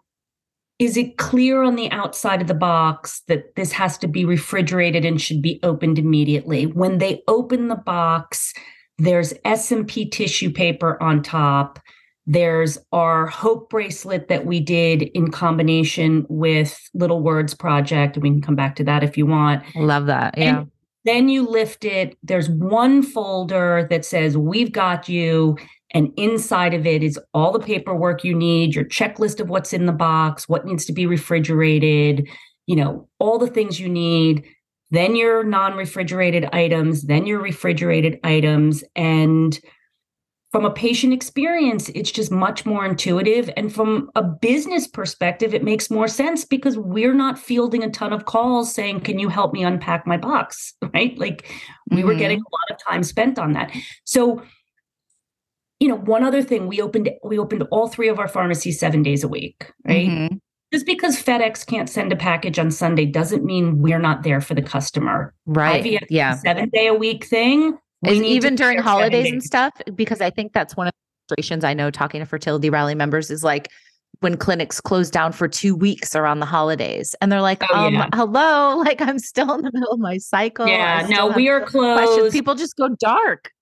[0.78, 5.04] is it clear on the outside of the box that this has to be refrigerated
[5.04, 6.66] and should be opened immediately?
[6.66, 8.52] When they open the box,
[8.98, 11.80] there's SMP tissue paper on top.
[12.26, 18.16] There's our hope bracelet that we did in combination with Little Words Project.
[18.16, 19.62] We can come back to that if you want.
[19.76, 20.38] Love that.
[20.38, 20.60] Yeah.
[20.60, 20.70] And
[21.04, 22.16] then you lift it.
[22.22, 25.58] There's one folder that says, We've got you.
[25.90, 29.86] And inside of it is all the paperwork you need, your checklist of what's in
[29.86, 32.28] the box, what needs to be refrigerated,
[32.66, 34.44] you know, all the things you need.
[34.94, 38.84] Then your non refrigerated items, then your refrigerated items.
[38.94, 39.58] And
[40.52, 43.50] from a patient experience, it's just much more intuitive.
[43.56, 48.12] And from a business perspective, it makes more sense because we're not fielding a ton
[48.12, 50.74] of calls saying, Can you help me unpack my box?
[50.94, 51.18] Right.
[51.18, 51.50] Like
[51.90, 52.06] we mm-hmm.
[52.06, 53.72] were getting a lot of time spent on that.
[54.04, 54.42] So
[55.80, 59.02] you know, one other thing, we opened we opened all three of our pharmacies seven
[59.02, 60.08] days a week, right?
[60.08, 60.36] Mm-hmm.
[60.74, 64.54] Just because FedEx can't send a package on Sunday doesn't mean we're not there for
[64.54, 65.32] the customer.
[65.46, 65.84] Right.
[65.84, 66.34] IVF yeah.
[66.34, 67.78] Seven day a week thing.
[68.04, 71.74] And even during holidays and stuff, because I think that's one of the frustrations I
[71.74, 73.68] know talking to fertility rally members is like
[74.18, 77.94] when clinics close down for two weeks around the holidays and they're like, oh, um,
[77.94, 78.08] yeah.
[78.12, 80.66] hello, like I'm still in the middle of my cycle.
[80.66, 82.02] Yeah, no, we are closed.
[82.02, 82.32] Questions.
[82.32, 83.52] People just go dark.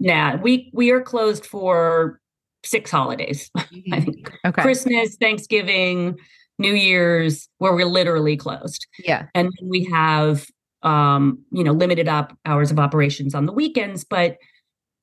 [0.00, 2.20] Yeah, we we are closed for
[2.64, 3.50] six holidays.
[3.70, 3.94] Mm-hmm.
[3.94, 4.62] I think okay.
[4.62, 6.18] Christmas, Thanksgiving,
[6.60, 8.86] New Year's, where we're literally closed.
[9.04, 9.26] Yeah.
[9.34, 10.46] And we have
[10.82, 14.36] um, you know, limited up hours of operations on the weekends, but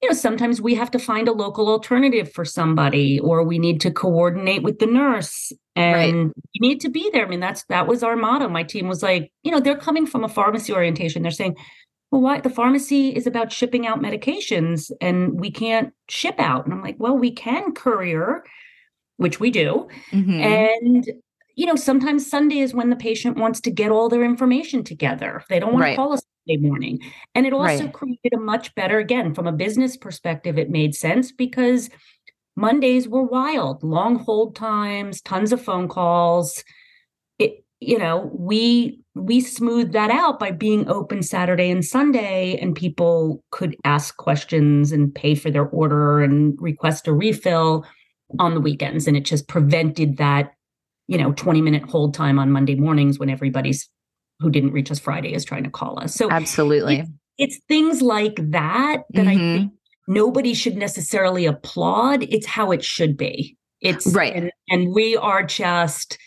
[0.02, 3.82] you know, sometimes we have to find a local alternative for somebody, or we need
[3.82, 6.34] to coordinate with the nurse and right.
[6.54, 7.26] you need to be there.
[7.26, 8.48] I mean, that's that was our motto.
[8.48, 11.24] My team was like, you know, they're coming from a pharmacy orientation.
[11.24, 11.56] They're saying,
[12.12, 16.66] well, why the pharmacy is about shipping out medications and we can't ship out.
[16.66, 18.44] And I'm like, well, we can courier,
[19.18, 19.88] which we do.
[20.12, 20.40] Mm-hmm.
[20.40, 21.08] And,
[21.58, 25.44] you know, sometimes Sunday is when the patient wants to get all their information together.
[25.50, 25.90] They don't want right.
[25.90, 27.00] to call us Sunday morning.
[27.34, 27.94] And it also right.
[27.94, 31.90] created a much better, again, from a business perspective, it made sense because
[32.56, 36.64] Mondays were wild, long hold times, tons of phone calls.
[37.40, 42.76] It, you know, we we smoothed that out by being open Saturday and Sunday, and
[42.76, 47.84] people could ask questions and pay for their order and request a refill
[48.38, 49.08] on the weekends.
[49.08, 50.54] And it just prevented that,
[51.08, 53.90] you know, 20 minute hold time on Monday mornings when everybody's
[54.40, 56.14] who didn't reach us Friday is trying to call us.
[56.14, 57.00] So absolutely.
[57.00, 59.30] It's, it's things like that that mm-hmm.
[59.30, 59.72] I think
[60.08, 62.24] nobody should necessarily applaud.
[62.24, 63.58] It's how it should be.
[63.82, 64.36] It's right.
[64.36, 66.18] And, and we are just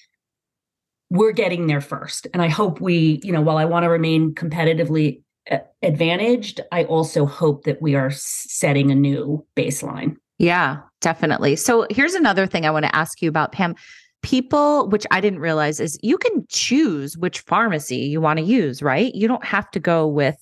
[1.11, 2.29] we're getting there first.
[2.33, 6.85] And I hope we, you know, while I want to remain competitively uh, advantaged, I
[6.85, 10.17] also hope that we are setting a new baseline.
[10.39, 11.57] Yeah, definitely.
[11.57, 13.75] So here's another thing I want to ask you about, Pam.
[14.23, 18.83] People, which I didn't realize, is you can choose which pharmacy you want to use,
[18.83, 19.15] right?
[19.15, 20.37] You don't have to go with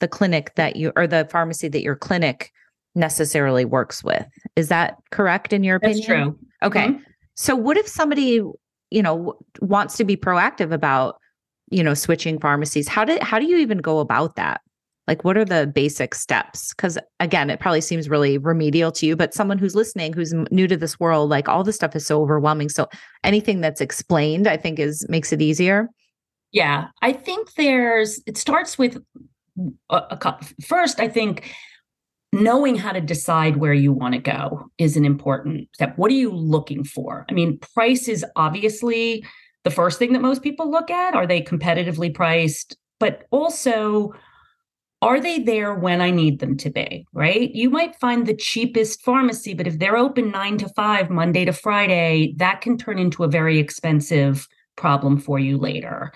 [0.00, 2.52] the clinic that you or the pharmacy that your clinic
[2.94, 4.26] necessarily works with.
[4.56, 5.98] Is that correct in your opinion?
[5.98, 6.38] That's true.
[6.62, 6.88] Okay.
[6.88, 7.02] Mm-hmm.
[7.34, 8.42] So what if somebody
[8.92, 11.16] you know wants to be proactive about
[11.70, 14.60] you know switching pharmacies how do how do you even go about that
[15.08, 19.16] like what are the basic steps because again it probably seems really remedial to you
[19.16, 22.20] but someone who's listening who's new to this world like all this stuff is so
[22.20, 22.88] overwhelming so
[23.24, 25.88] anything that's explained i think is makes it easier
[26.52, 29.02] yeah i think there's it starts with
[29.90, 31.54] a, a first i think
[32.32, 35.96] knowing how to decide where you want to go is an important step.
[35.98, 37.26] What are you looking for?
[37.28, 39.24] I mean, price is obviously
[39.64, 41.14] the first thing that most people look at.
[41.14, 42.76] Are they competitively priced?
[42.98, 44.14] But also,
[45.02, 47.06] are they there when I need them to be?
[47.12, 47.50] Right?
[47.52, 51.52] You might find the cheapest pharmacy, but if they're open nine to five, Monday to
[51.52, 56.12] Friday, that can turn into a very expensive problem for you later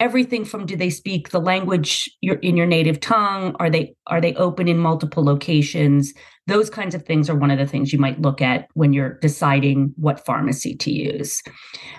[0.00, 4.34] everything from do they speak the language in your native tongue are they are they
[4.34, 6.12] open in multiple locations
[6.46, 9.18] those kinds of things are one of the things you might look at when you're
[9.20, 11.42] deciding what pharmacy to use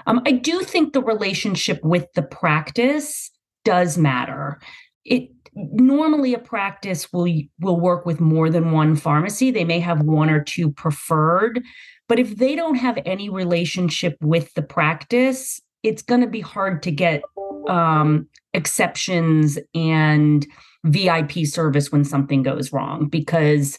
[0.05, 3.31] um, i do think the relationship with the practice
[3.65, 4.59] does matter
[5.05, 5.36] it
[5.71, 7.27] normally a practice will
[7.59, 9.51] will work with more than one pharmacy.
[9.51, 11.63] They may have one or two preferred
[12.07, 16.81] but if they don't have any relationship with the practice it's going to be hard
[16.83, 17.21] to get
[17.69, 20.45] um, exceptions and
[20.85, 23.77] VIP service when something goes wrong because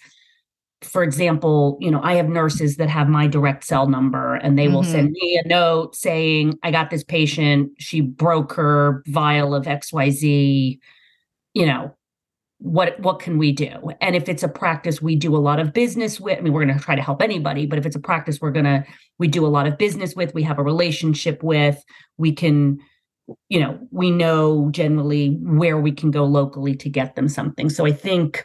[0.83, 4.67] for example, you know, I have nurses that have my direct cell number and they
[4.67, 4.75] mm-hmm.
[4.75, 9.65] will send me a note saying, I got this patient, she broke her vial of
[9.65, 10.79] XYZ,
[11.55, 11.95] you know,
[12.61, 13.91] what what can we do?
[14.01, 16.65] And if it's a practice we do a lot of business with i mean we're
[16.65, 18.85] going to try to help anybody but if it's a practice we're going to
[19.19, 21.83] we do a lot of business with we have a relationship with
[22.17, 22.79] we can
[23.49, 27.71] you know we know generally where we can go locally to get them something.
[27.71, 28.45] So i think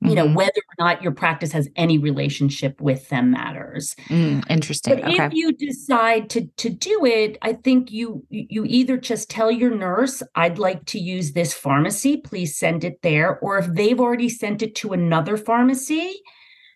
[0.00, 0.34] you know Mhm.
[0.34, 4.94] whether or not your practice has any relationship with them matters Mm, interesting.
[4.94, 5.24] but okay.
[5.26, 9.74] if you decide to to do it i think you you either just tell your
[9.74, 14.28] nurse i'd like to use this pharmacy please send it there or if they've already
[14.28, 16.12] sent it to another pharmacy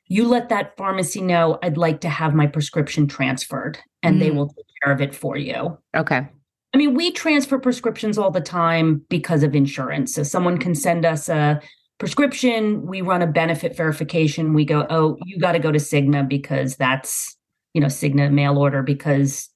[0.09, 4.35] you let that pharmacy know i'd like to have my prescription transferred and they Mm.
[4.35, 6.27] will take care of it for you okay.
[6.75, 10.15] I mean, we transfer prescriptions all the time because of insurance.
[10.15, 11.61] So someone can send us a
[12.03, 16.29] prescription, we run a benefit verification, we go, "Oh, you got to go to Cigna
[16.29, 17.37] because that's,
[17.75, 19.49] you know, Cigna mail order because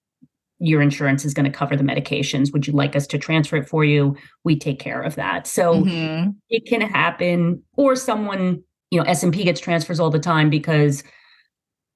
[0.61, 2.53] your insurance is going to cover the medications.
[2.53, 4.14] Would you like us to transfer it for you?
[4.44, 6.36] We take care of that." So Mhm.
[6.49, 11.03] it can happen or someone, you know, SMP gets transfers all the time because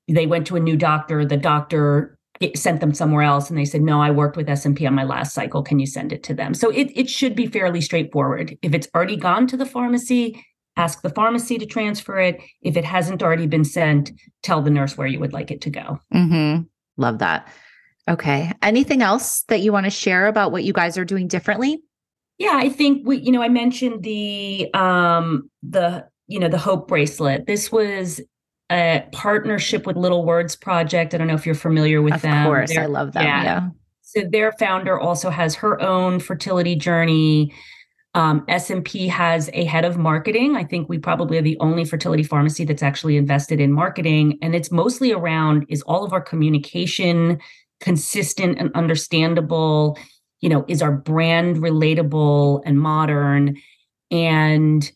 [0.08, 3.64] they went to a new doctor, the doctor it sent them somewhere else and they
[3.64, 6.34] said no i worked with SMP on my last cycle can you send it to
[6.34, 10.44] them so it, it should be fairly straightforward if it's already gone to the pharmacy
[10.76, 14.10] ask the pharmacy to transfer it if it hasn't already been sent
[14.42, 16.62] tell the nurse where you would like it to go Mm-hmm.
[16.96, 17.48] Love that.
[18.08, 18.52] Okay.
[18.60, 21.80] Anything else that you want to share about what you guys are doing differently?
[22.40, 26.88] yeah i think we you know i mentioned the um the you know the hope
[26.88, 28.20] bracelet this was
[28.70, 32.38] a partnership with little words project i don't know if you're familiar with of them
[32.38, 32.70] Of course.
[32.70, 33.24] I They're- love them.
[33.24, 33.42] yeah.
[33.42, 33.68] Yeah.
[34.02, 37.52] so their founder also has her own fertility journey
[38.14, 40.56] um, SMP has a head of marketing.
[40.56, 44.36] I think we probably are the only fertility pharmacy that's actually invested in marketing.
[44.42, 47.38] And it's mostly around is all of our communication
[47.78, 49.96] consistent and understandable?
[50.40, 53.56] You know, is our brand relatable and modern?
[54.10, 54.90] And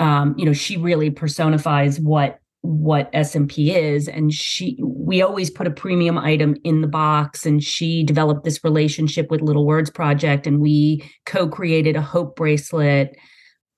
[0.00, 5.66] um, you know, she really personifies what what SMP is and she we always put
[5.66, 10.46] a premium item in the box and she developed this relationship with Little Words Project
[10.46, 13.16] and we co-created a hope bracelet.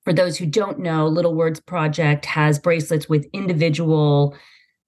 [0.04, 4.34] For those who don't know, Little Words Project has bracelets with individual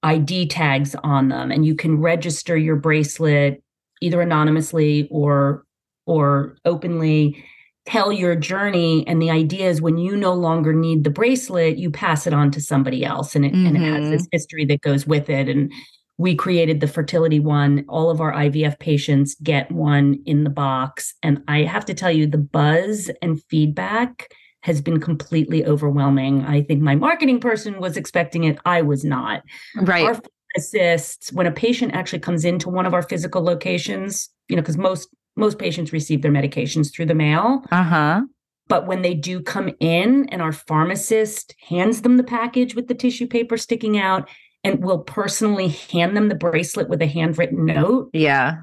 [0.01, 3.63] ID tags on them and you can register your bracelet
[4.01, 5.65] either anonymously or
[6.05, 7.43] or openly
[7.85, 11.91] tell your journey and the idea is when you no longer need the bracelet you
[11.91, 14.29] pass it on to somebody else and it, and it has this mm-hmm.
[14.31, 15.49] history that goes with it.
[15.49, 15.71] And
[16.17, 17.83] we created the fertility one.
[17.89, 21.13] All of our ivf patients get one in the box.
[21.23, 24.29] And i have to tell you the buzz and feedback
[24.61, 26.45] has been completely overwhelming.
[26.45, 28.57] I think my marketing person was expecting it.
[28.65, 29.43] I was not.
[29.75, 30.05] Right.
[30.05, 30.21] our
[30.55, 34.77] assists when a patient actually comes into one of our physical locations you know because
[34.77, 38.21] most most patients receive their medications through the mail uh-huh.
[38.67, 42.93] but when they do come in and our pharmacist hands them the package with the
[42.95, 44.29] tissue paper sticking out
[44.63, 48.61] and will personally hand them the bracelet with a handwritten note Yeah.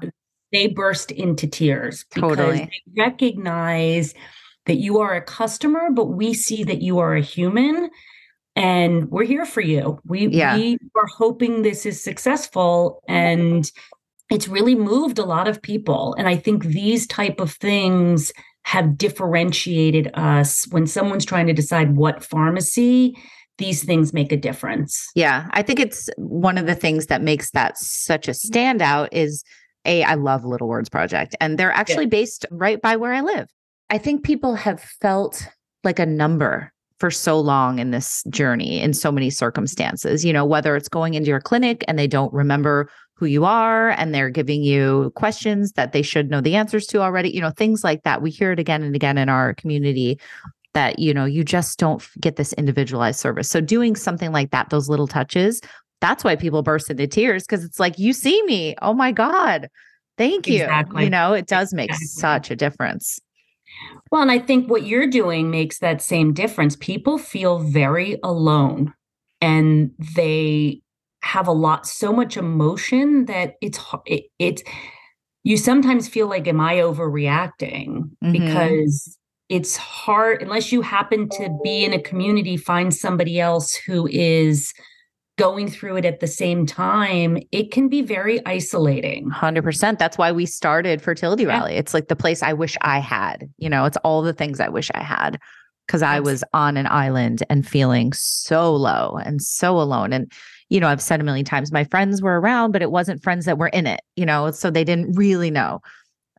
[0.51, 2.57] they burst into tears because Totally.
[2.57, 4.13] they recognize
[4.65, 7.89] that you are a customer but we see that you are a human
[8.55, 10.55] and we're here for you we Yeah.
[10.57, 13.71] we are hoping this is successful and
[14.31, 16.15] it's really moved a lot of people.
[16.17, 18.31] And i think these type of things
[18.63, 20.65] have differentiated us.
[20.69, 23.17] When someone's trying to decide what pharmacy
[23.57, 25.07] these things make a difference.
[25.13, 29.43] Yeah, I think it's one of the things that makes that such a standout is
[29.85, 33.49] a I love Little Words Project and they're actually based right by where I live.
[33.89, 35.47] I think people have felt
[35.83, 40.45] like a number for so long in this journey in so many circumstances, you know,
[40.45, 42.89] whether it's going into your clinic and they don't remember
[43.21, 47.01] who you are and they're giving you questions that they should know the answers to
[47.01, 48.23] already, you know, things like that.
[48.23, 50.19] We hear it again and again in our community
[50.73, 54.69] that you know you just don't get this individualized service so doing something like that
[54.69, 55.59] those little touches
[55.99, 59.67] that's why people burst into tears because it's like you see me oh my god
[60.17, 61.03] thank you Exactly.
[61.03, 62.07] you know it does make Exactly.
[62.07, 63.19] such a difference
[64.11, 66.77] Well, and I think what you're doing makes that same difference.
[66.77, 68.93] People feel very alone
[69.41, 70.81] and they
[71.21, 74.63] have a lot, so much emotion that it's, it, it's,
[75.43, 78.09] you sometimes feel like, am I overreacting?
[78.23, 78.31] Mhm.
[78.31, 79.17] Because
[79.49, 84.73] it's hard, unless you happen to be in a community, find somebody else who is
[85.37, 89.29] going through it at the same time, it can be very isolating.
[89.31, 91.57] 100% that's why we started fertility Yeah.
[91.57, 94.59] rally it's like the place i wish i had you know it's all the things
[94.59, 95.39] i wish i had
[95.87, 100.31] because i was on an island and feeling so low and so alone and
[100.71, 103.45] you know i've said a million times my friends were around but it wasn't friends
[103.45, 105.79] that were in it you know so they didn't really know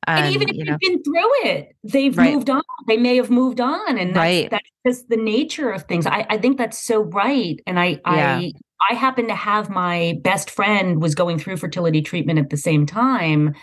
[0.09, 2.35] And, and even if they've been through it, they've right.
[2.35, 2.63] moved on.
[2.89, 3.99] They may have moved on.
[3.99, 4.51] And that's, right.
[4.51, 6.07] that's just the nature of things.
[6.07, 7.61] I, I think that's so right.
[7.69, 8.39] And I, yeah.
[8.39, 8.53] I,
[8.91, 12.85] I happen to have my best friend was going through fertility treatment at the same
[12.85, 13.55] time.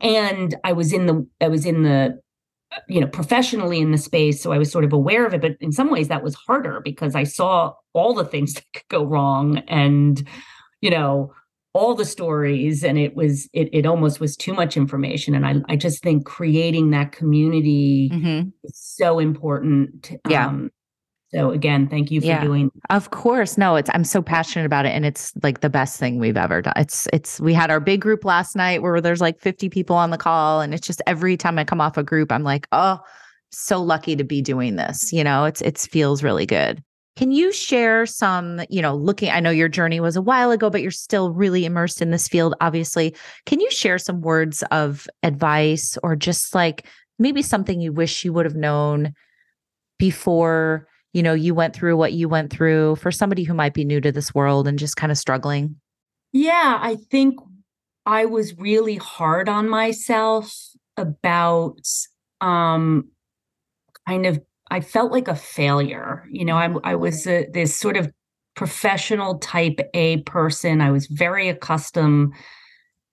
[0.00, 2.20] And I was in the, I was in the,
[2.88, 4.40] you know, professionally in the space.
[4.40, 5.40] So I was sort of aware of it.
[5.40, 8.88] But in some ways that was harder because I saw all the things that could
[8.88, 9.58] go wrong.
[9.68, 10.26] And,
[10.80, 11.32] you know,
[11.72, 15.54] all the stories and it was it, it almost was too much information and i,
[15.72, 18.48] I just think creating that community mm-hmm.
[18.64, 20.70] is so important yeah um,
[21.32, 23.56] so again thank you for yeah, doing of course.
[23.58, 26.62] No it's i'm so passionate about it and it's like the best thing we've ever
[26.62, 26.74] done.
[26.76, 30.10] It's it's we had our big group last night where there's like 50 people on
[30.10, 32.98] the call and it's just every time i come off a group i'm like oh
[33.50, 35.44] so lucky to be doing this you know?
[35.44, 36.82] It's it feels really good.
[37.16, 40.70] Can you share some, you know, looking, I know your journey was a while ago,
[40.70, 43.14] but you're still really immersed in this field, obviously.
[43.44, 46.86] Can you share some words of advice or just like
[47.18, 49.12] maybe something you wish you would have known
[49.98, 53.84] before, you know, you went through what you went through for somebody who might be
[53.84, 55.76] new to this world and just kind of struggling?
[56.32, 57.34] Yeah, I think
[58.06, 60.54] I was really hard on myself
[60.96, 61.80] about
[62.40, 63.08] um
[64.06, 64.40] kind of
[64.70, 66.26] I felt like a failure.
[66.30, 68.10] You know, I, I was a, this sort of
[68.54, 70.80] professional type A person.
[70.80, 72.34] I was very accustomed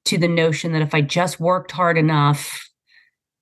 [0.05, 2.69] to the notion that if I just worked hard enough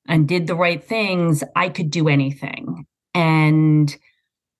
[0.08, 2.86] and did the right things, I could do anything.
[3.14, 3.96] And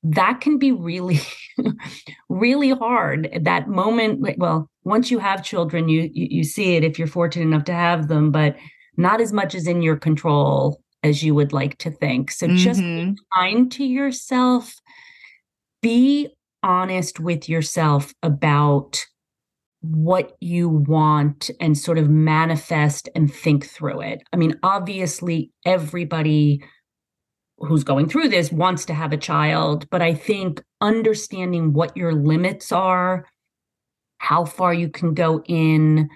[0.06, 1.20] that can be really,
[2.30, 3.28] really hard.
[3.42, 7.46] That moment, well, once you have children, you, you you see it if you're fortunate
[7.46, 8.56] enough to have them, but
[8.98, 12.32] not as much as in your control as you would like to think.
[12.32, 12.56] So mm-hmm.
[12.58, 13.14] just be mm-hmm.
[13.34, 14.76] kind to yourself.
[15.82, 16.30] Be
[16.62, 19.04] honest with yourself about
[19.82, 24.22] what you want and sort of manifest and think through it.
[24.34, 26.64] I mean, obviously, everybody
[27.58, 32.14] who's going through this wants to have a child, but I think understanding what your
[32.14, 33.26] limits are,
[34.18, 36.10] how far you can go in,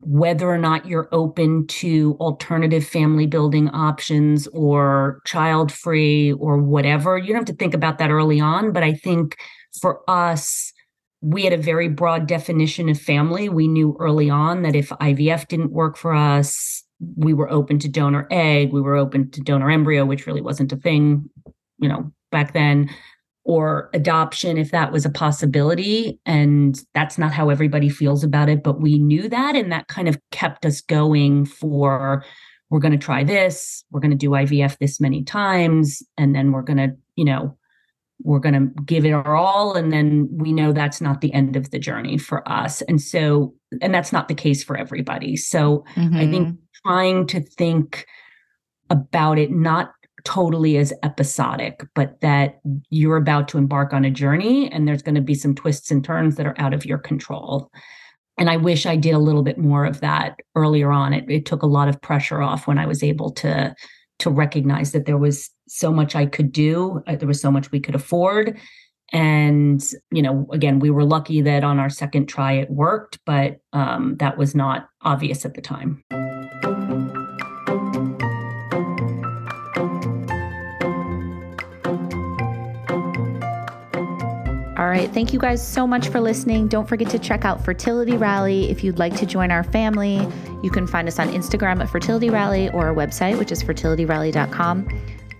[0.00, 7.18] whether or not you're open to alternative family building options or child free or whatever.
[7.18, 8.72] You don't have to think about that early on.
[8.72, 9.36] But I think
[9.80, 10.72] for us,
[11.20, 13.50] we had a very broad definition of family.
[13.50, 16.82] We knew early on that if IVF didn't work for us,
[17.16, 20.72] we were open to donor egg, we were open to donor embryo, which really wasn't
[20.72, 21.28] a thing,
[21.78, 22.90] you know, back then
[23.44, 26.20] or adoption if that was a possibility.
[26.26, 29.56] And that's not how everybody feels about it, but we knew that.
[29.56, 32.24] And that kind of kept us going for
[32.68, 36.52] we're going to try this, we're going to do IVF this many times, and then
[36.52, 37.56] we're going to, you know,
[38.22, 39.74] we're going to give it our all.
[39.74, 42.82] And then we know that's not the end of the journey for us.
[42.82, 45.36] And so, and that's not the case for everybody.
[45.36, 46.16] So mm-hmm.
[46.16, 46.56] I think mm-hmm.
[46.86, 48.06] Trying to think
[48.88, 49.92] about it not
[50.24, 52.60] totally as episodic, but that
[52.90, 56.04] you're about to embark on a journey and there's going to be some twists and
[56.04, 57.70] turns that are out of your control.
[58.38, 61.12] And I wish I did a little bit more of that earlier on.
[61.12, 63.74] It, it took a lot of pressure off when I was able to
[64.20, 67.72] to recognize that there was so much I could do, uh, there was so much
[67.72, 68.58] we could afford.
[69.12, 73.60] And, you know, again, we were lucky that on our second try it worked, but
[73.72, 76.04] um, that was not obvious at the time.
[84.90, 85.12] Right.
[85.12, 86.68] Thank you guys so much for listening.
[86.68, 90.26] Don't forget to check out Fertility Rally if you'd like to join our family.
[90.62, 94.88] You can find us on Instagram at Fertility Rally or our website, which is fertilityrally.com.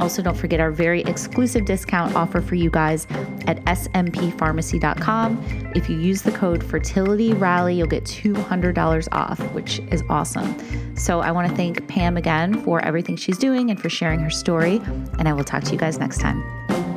[0.01, 3.07] Also, don't forget our very exclusive discount offer for you guys
[3.47, 5.73] at smpharmacy.com.
[5.77, 10.57] If you use the code Fertility Rally, you'll get $200 off, which is awesome.
[10.97, 14.31] So, I want to thank Pam again for everything she's doing and for sharing her
[14.31, 14.81] story.
[15.19, 16.90] And I will talk to you guys next time.